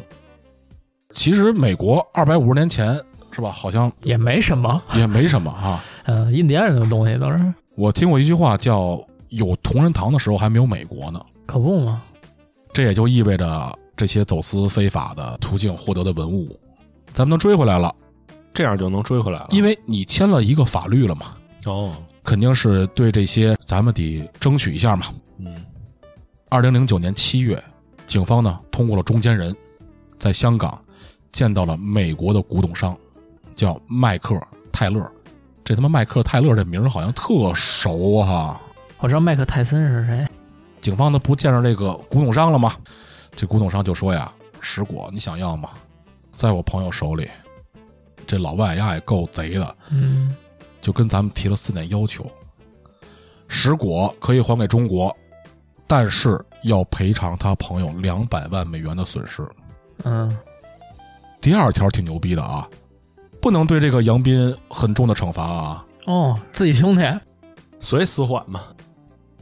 [1.13, 3.01] 其实美国二百五十年前
[3.31, 3.53] 是吧？
[3.53, 5.81] 好像也没什么，也没什么哈。
[6.07, 9.01] 嗯，印第安人的东西都是，我听过一句话叫
[9.31, 12.03] “有同仁堂的时候还没有美国呢可不嘛。”，
[12.75, 16.59] 这也就意味着这些走私非法的途径获得的文物，
[17.13, 17.95] 咱们能追回来了，
[18.53, 19.47] 这样就能追回来了。
[19.51, 21.95] 因为你签了一个法律了嘛，哦，
[22.25, 25.07] 肯定是对这些咱们得争取一下嘛。
[25.39, 25.65] 嗯，
[26.49, 27.63] 二零零九年七月，
[28.09, 29.55] 警方呢通过了中间人，
[30.19, 30.77] 在香港
[31.31, 32.97] 见到了美国的古董商，
[33.55, 34.37] 叫迈克
[34.73, 35.01] 泰勒。
[35.63, 38.61] 这他妈迈克泰勒这名儿好像特熟哈、
[38.99, 40.27] 我知道麦克泰森是谁，
[40.85, 42.77] 警方呢不见着这个古董商了吗？
[43.35, 44.31] 这古董商就说呀
[44.61, 45.71] ：“石果你想要吗？
[46.31, 47.27] 在我朋友手里。”
[48.27, 50.37] 这老外呀也够贼的，嗯，
[50.83, 52.31] 就跟咱们提了四点要求：
[53.49, 55.15] 石果可以还给中国，
[55.87, 59.43] 但是要赔偿他朋友两百万美元的损失。
[60.03, 60.37] 嗯，
[61.41, 62.69] 第二条挺牛逼的啊，
[63.41, 65.87] 不能对这个杨斌很重的惩罚啊。
[66.05, 67.03] 哦，自己兄弟，
[67.81, 68.61] 随死缓嘛。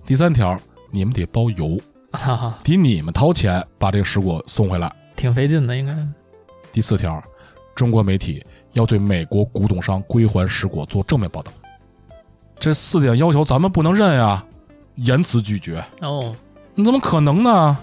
[0.07, 0.57] 第三条，
[0.93, 1.76] 你们得包邮，
[2.12, 4.95] 哈哈，得你们掏钱把这个石果送回来。
[5.16, 5.97] 挺费劲的，应该。
[6.70, 7.22] 第四条，
[7.74, 11.51] 中国媒体要对美国古董商归还石果做正面报道。
[12.59, 14.45] 这四点要求咱们不能认呀，
[14.95, 15.84] 严词拒绝。
[16.01, 16.34] 哦，
[16.74, 17.76] 你怎么可能呢？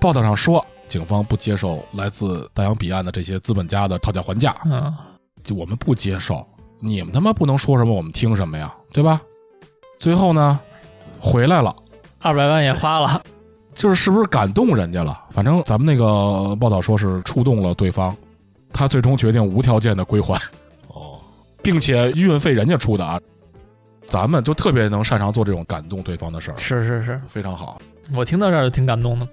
[0.00, 4.94] 报道上说，警方不接受来自大洋彼岸的这些资本家的讨价还价，嗯，
[5.42, 6.46] 就我们不接受，
[6.80, 9.20] 你们他妈不能说什么，我们听什么呀，对吧？
[9.98, 10.60] 最后呢，
[11.20, 11.74] 回来了，
[12.20, 13.22] 二百万也花了，
[13.74, 15.20] 就是是不是感动人家了？
[15.30, 18.16] 反正咱们那个报道说是触动了对方，
[18.72, 20.34] 他最终决定无条件的归还，
[20.88, 21.18] 哦，
[21.62, 23.20] 并且运费人家出的啊。
[24.08, 27.78] 咱们就特别能擅长做这种感动对方的事儿，是是是，非常好。
[28.14, 29.28] 我听到这儿就挺感动的。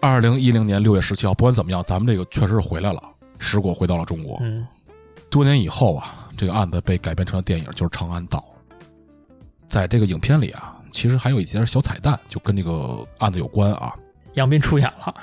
[0.00, 3.00] 二零一零年六月十七号，不管怎么样，咱们这个确实是回来了，
[3.38, 4.36] 石果回到了中国。
[4.40, 4.66] 嗯，
[5.30, 8.38] 多年以后啊，这个案子被改编成了电影，就是《长安岛》。
[9.68, 13.94] 在这个影片里啊，其实还有一些小彩蛋，就跟这个案子有关啊。
[14.34, 15.14] 杨斌出演了，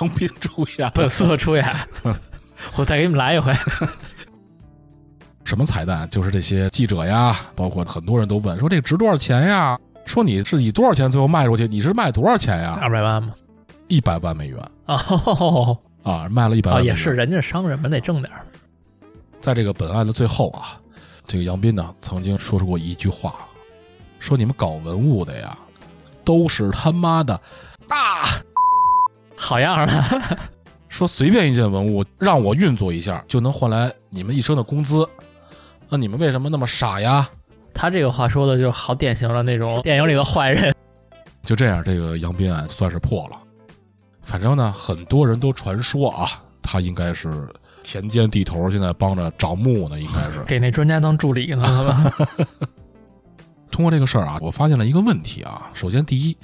[0.00, 1.64] 杨斌出演本色出演，
[2.76, 3.54] 我再给你们来一回。
[5.44, 6.08] 什么彩蛋？
[6.10, 9.78] 就是这些记者呀，包括很多人都问说这值多少钱呀？
[10.04, 11.68] 说你是以多少钱最后卖出去？
[11.68, 12.78] 你是卖多少钱呀？
[12.80, 13.32] 二百万吗？
[13.88, 18.32] 一百万美元哦，啊，卖了一百万哦，也是，人家商人们得挣点。
[19.40, 20.80] 在这个本案的最后啊，
[21.24, 23.34] 这个杨斌呢曾经说出过一句话，
[24.18, 25.56] 说你们搞文物的呀，
[26.24, 27.40] 都是他妈的
[27.88, 28.24] 大。
[29.36, 30.38] 好样的，
[30.88, 35.06] 说随便一件文物让我运作一下就能换来你们一生的工资，
[35.88, 37.28] 那你们为什么那么傻呀？
[37.74, 40.74] 他这个话说的就好典型的那种电影里的坏人。
[41.42, 43.38] 就这样，这个杨斌案算是破了。
[44.22, 47.30] 反正呢，很多人都传说啊，他应该是
[47.82, 50.42] 田间地头，现在帮着找墓呢，应该是。
[50.46, 52.12] 给那专家当助理呢，
[53.76, 55.70] 通过这个事儿啊，我发现了一个问题啊。
[55.74, 56.36] 首先，第一，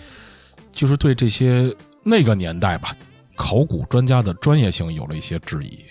[0.70, 2.94] 就是对这些那个年代吧，
[3.36, 5.82] 考古专家的专业性有了一些质疑。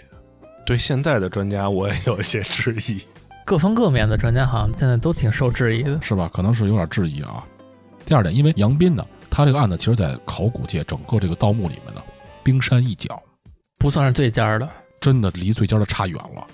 [0.68, 3.02] 对现在的专家我也有一些质疑。
[3.44, 6.00] 各方各面的专家好像现在都挺受质疑的。
[6.00, 6.30] 是吧？
[6.32, 7.44] 可能是有点质疑啊。
[8.06, 12.04] 第二点，因为杨斌呢，他这个案子其实在考古界整个这个盗墓里面呢，
[12.44, 13.20] 冰山一角，
[13.80, 14.70] 不算是最尖儿的，
[15.00, 16.46] 真的离最尖的差远了。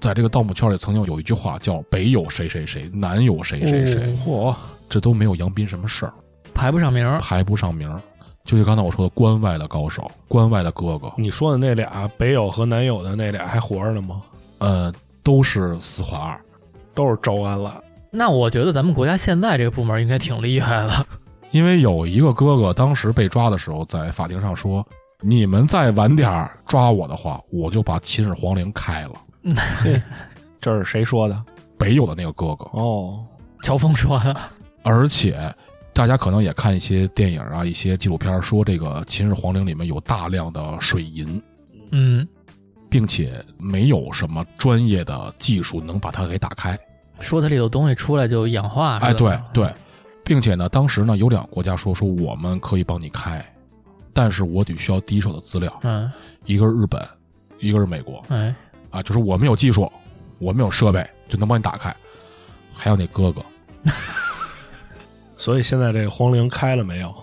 [0.00, 4.54] 在这个盗墓圈里，曾经有一句话叫“北有谁谁谁，南有谁谁谁”，嚯，
[4.88, 6.12] 这都没有杨斌什么事儿，
[6.54, 7.20] 排不上名儿。
[7.20, 8.00] 排不上名儿。
[8.44, 14.22] 就是刚才我说的关外的高手，关外的哥哥，你说的那俩北有和南有的那俩还活着呢吗？
[14.58, 14.92] 呃，
[15.22, 16.40] 都是四环二。
[16.92, 17.82] 都是招安了。
[18.10, 21.06] 那我觉得咱们国家现在这个部门应该挺厉害的。
[21.52, 24.84] 因为有一个哥哥当时被抓的时候，在法庭上说
[25.22, 29.12] ：“你们再晚点儿抓我的话，我就把秦始皇陵开了。
[30.60, 31.44] 这是谁说的？”
[31.78, 33.24] 北有的那个哥哥，哦，
[33.62, 34.36] 乔峰说的，
[34.82, 35.54] 而且
[35.94, 41.42] 大家可能也看一些电影啊、一些纪录片，说这个秦始皇陵里面有大量的水银，
[41.90, 42.26] 嗯，
[42.90, 46.78] 并且没有什么专业的技术能把它给打开。
[47.18, 48.98] 说它里头东西出来就氧化。
[48.98, 49.72] 哎，对对，
[50.22, 53.42] 并且呢，当时呢有两个国家说说我们可以帮你开，
[54.12, 56.10] 但是我得需要第一手的资料，嗯，
[56.44, 57.02] 一个是日本，
[57.58, 58.22] 一个是美国。
[58.28, 58.54] 哎，
[58.90, 59.90] 啊，就是我们有技术，
[60.38, 61.94] 我们有设备就能帮你打开。
[62.72, 63.42] 还有那哥哥，
[65.36, 67.14] 所以现在这个皇陵开了没有？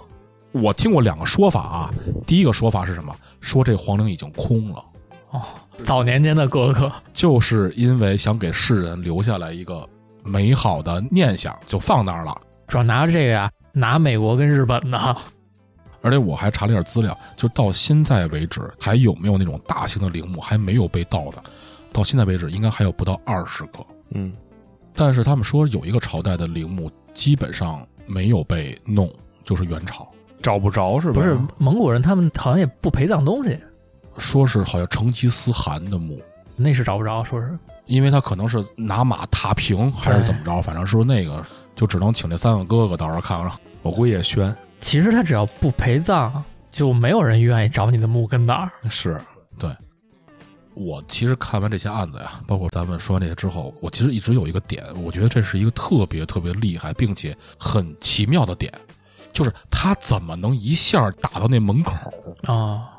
[0.52, 1.94] 我听过两个说法啊，
[2.26, 3.16] 第一个说法是什么？
[3.42, 4.84] 说这皇陵已经空了。
[5.32, 5.42] 哦，
[5.84, 9.88] 早年间的哥哥，就是因为想给世人留下来一个
[10.24, 12.36] 美好的念想，就放那儿了。
[12.68, 15.18] 主要拿着这个呀，拿美国跟日本的。
[16.08, 21.44] 而且我还查了点资料，就到现在为止，还有没有那种大型的陵墓还没有被盗的？
[21.92, 23.86] 到现在为止，应该还有不到二十个。
[24.12, 24.32] 嗯，
[24.94, 29.12] 但是他们说有一个朝代的陵墓基本上没有被弄，
[29.44, 30.08] 就是元朝，
[30.42, 31.16] 找不着是吧？
[31.16, 33.60] 不是蒙古人，他们好像也不陪葬东西，
[34.18, 36.22] 说是好像成吉思汗的墓，
[36.56, 41.46] 那是找不着，说是因为他可能是拿马踏平还是怎么着，反正说那个
[41.76, 43.52] 就只能请这三个哥哥到时候看看。
[43.82, 44.56] 我估计也悬。
[44.80, 48.72] 其实他只要不陪葬，就没有人愿意找你的墓跟哪儿。
[48.90, 49.20] 是，
[49.58, 49.70] 对。
[50.74, 58.72] 我其实看完这些案子呀，包括咱们说完这些之后，我其实一直有一个点，我觉得这是一个特别特别厉害，并且很奇妙的点，
[59.34, 62.14] 就是他怎么能一下打到那门口，
[62.44, 62.90] 啊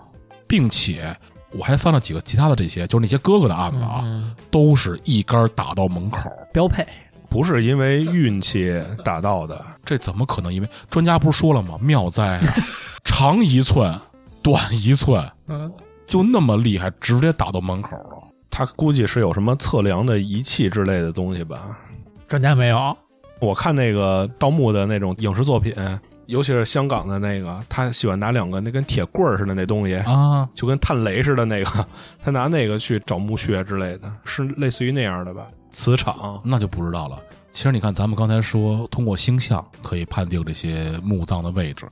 [0.49, 1.16] 并且
[1.53, 6.85] 我还翻了几个其他的这些，就是那些哥哥的案子啊，嗯，都是一杆打到门口，标配。
[7.29, 10.53] 不是因为运气打到的，这怎么可能？
[10.53, 11.79] 因为专家不是说了吗？
[11.81, 12.55] 妙哉啊，
[13.05, 13.99] 长一寸，
[14.43, 15.70] 短一寸，嗯，
[16.07, 18.22] 就那么厉害，直接打到门口了。
[18.51, 21.79] 他估计是有什么测量的仪器之类的东西吧。
[22.26, 22.97] 专家没有。
[23.41, 25.72] 我看那个盗墓的那种影视作品，
[26.26, 31.87] 尤其是香港的那个，他喜欢拿两个那跟铁棍儿似的那东西，啊，就跟探雷似的那个，
[32.20, 35.47] 他拿那个去找墓穴之类的，是类似于那样的吧？
[35.71, 37.21] 磁场，那就不知道了。
[37.51, 41.87] 其实你看，咱们刚才说通过星象可以判定这些墓葬的位置，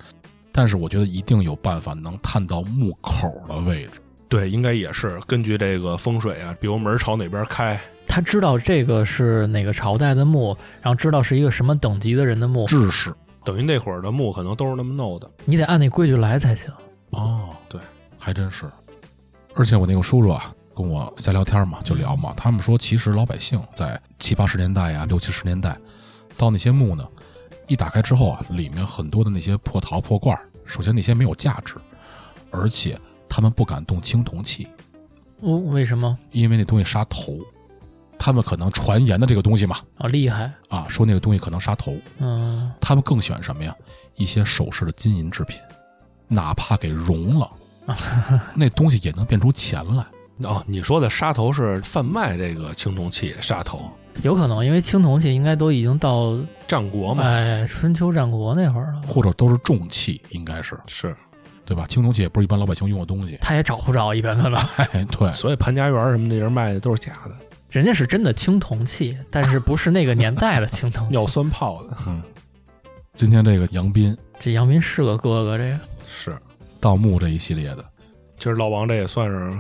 [0.53, 4.01] 但是我觉得一定有办法能探到墓口的位置。
[4.29, 13.15] 对，应该也是根据这个风水啊，比如门朝哪边开，他知道这个是哪个朝代的墓，然后知道是一个什么等级的人的墓，知识
[13.45, 15.31] 等于那会儿的墓可能都是那么弄的。
[15.45, 16.69] 你得按那规矩来才行。
[17.11, 17.81] 哦，对，
[18.19, 18.67] 还真是。
[19.55, 25.75] 而且我那个叔叔啊，跟我瞎聊天嘛，就聊嘛，他们说其实老百姓在七八十年代呀、六七十年代，
[26.37, 27.09] 到那些墓呢，
[27.67, 31.77] 一打开之后啊，里面很多的那些破陶破罐儿，首先那些没有价值，
[32.51, 34.69] 而且他们不敢动青铜器，
[35.41, 36.19] 哦，为什么？
[36.31, 37.39] 因为那东西杀头。
[38.19, 40.51] 他们可能传言的这个东西嘛，哦，厉害。
[40.69, 43.77] 啊，说那个东西可能杀头，嗯，他们更喜欢什么呀？
[44.15, 45.61] 一些首饰的金银制品，
[46.27, 47.51] 哪怕给熔了，
[48.57, 50.05] 那东西也能变出钱来。
[50.39, 53.91] 哦，你说的杀头是贩卖这个青铜器杀头，
[54.23, 61.17] 有可能，因为青铜器应该都已经到战国嘛，哎春秋战国那会儿了，或者都是重器，应该是是，
[61.65, 61.87] 对吧？
[61.89, 63.39] 青铜器也不是一般老百姓用的东西。
[63.41, 64.71] 他也找不着一般的吧。
[64.93, 67.35] 哎，对，所以潘家园什么那人卖的都是假的，
[67.71, 71.13] 人家是真的青铜器，但是不是那个年代的青铜器。
[71.13, 72.23] 尿酸泡的，嗯。
[73.15, 75.81] 今天这个杨斌这杨斌是个哥哥，这个
[76.11, 76.37] 是。
[76.79, 77.85] 盗墓这一系列的，
[78.37, 79.57] 其实老王这也算是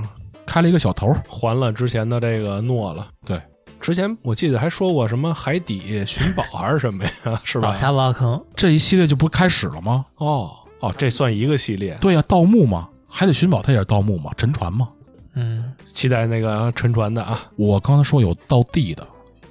[0.46, 3.08] 开了一个小头，还了之前的这个诺了。
[3.24, 3.40] 对，
[3.80, 7.74] 之前我记得还说过什么海底寻宝还是什么呀，是吧老？
[7.74, 8.42] 瞎挖坑。
[8.54, 10.06] 这一系列就不开始了吗？
[10.16, 14.88] 哦哦，这算一个系列，对呀、盗墓嘛，海底寻宝它也是盗墓嘛，沉船嘛。
[15.34, 17.42] 嗯，期待那个沉船的啊。
[17.56, 19.06] 我刚才说有盗地的，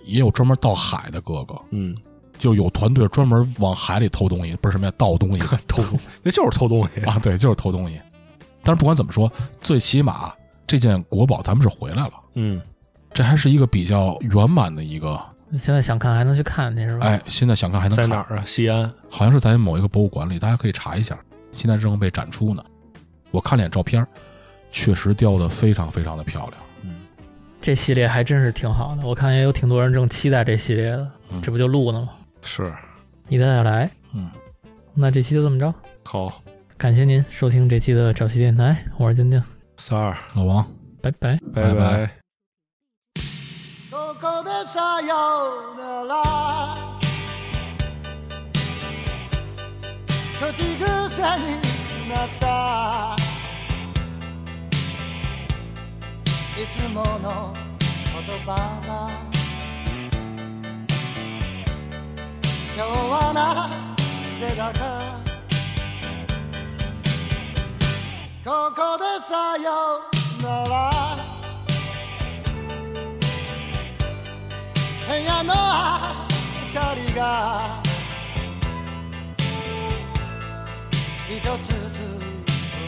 [0.06, 1.96] 也有专门盗海的哥哥，嗯，
[2.40, 5.84] 就有团队专门往海里偷东西，不是什么呀，盗东西 偷，
[6.24, 7.02] 那就是偷东西。
[7.02, 8.00] 啊，对，就是偷东西。
[8.64, 9.32] 但是不管怎么说，
[9.62, 10.34] 最起码
[10.68, 12.62] 这件国宝咱们是回来了，嗯，
[13.14, 15.20] 这还是一个比较圆满的一个。
[15.58, 17.06] 现在想看还能去看去是吧？
[17.06, 18.22] 哎，现在想看还能看在哪？
[18.22, 18.44] 儿啊？
[18.46, 18.92] 西安。
[19.10, 21.18] 好像是在某一个博物馆里，大家可以查一下，
[21.52, 22.64] 现在正被展出呢。
[23.32, 24.06] 我看了眼照片，
[24.72, 26.54] 确实雕的非常非常的漂亮。
[27.62, 32.10] 这系列还真是挺好的，我看也有挺多人正期待这系列的，嗯这不就录呢吗？
[32.42, 32.72] 是，
[33.28, 33.90] 一代代来。
[34.14, 34.30] 嗯，
[34.94, 36.42] 那这期就这么着，好，
[36.78, 39.42] 感谢您收听这期的早期电台，我是晶晶，
[39.78, 40.66] 三二，老王，
[41.02, 41.38] 拜拜。
[41.54, 42.10] 拜拜拜
[43.92, 46.14] ここでさよなら
[50.40, 50.84] 口癖に
[52.10, 53.16] なった
[56.58, 57.54] いつもの
[58.14, 58.48] 言葉
[58.88, 58.90] が
[62.76, 63.38] 今日はな
[64.40, 65.25] ぜだか
[68.46, 70.04] ここでさよ
[70.44, 71.18] なら
[75.08, 75.52] 部屋の
[76.72, 77.82] 明かりが
[81.28, 81.98] 一つずつ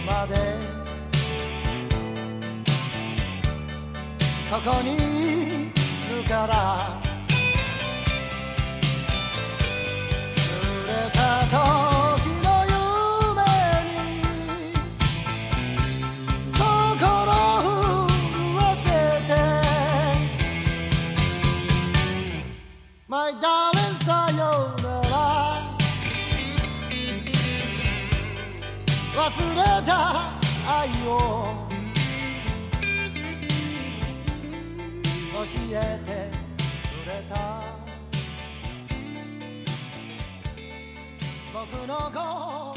[0.06, 0.36] まで
[4.52, 4.98] ここにい
[5.74, 7.02] るから。
[10.68, 11.97] 濡れた時
[29.88, 30.34] た
[30.70, 31.66] 愛を。
[35.32, 36.10] 教えて
[36.90, 37.34] くれた。
[41.54, 42.77] 僕の声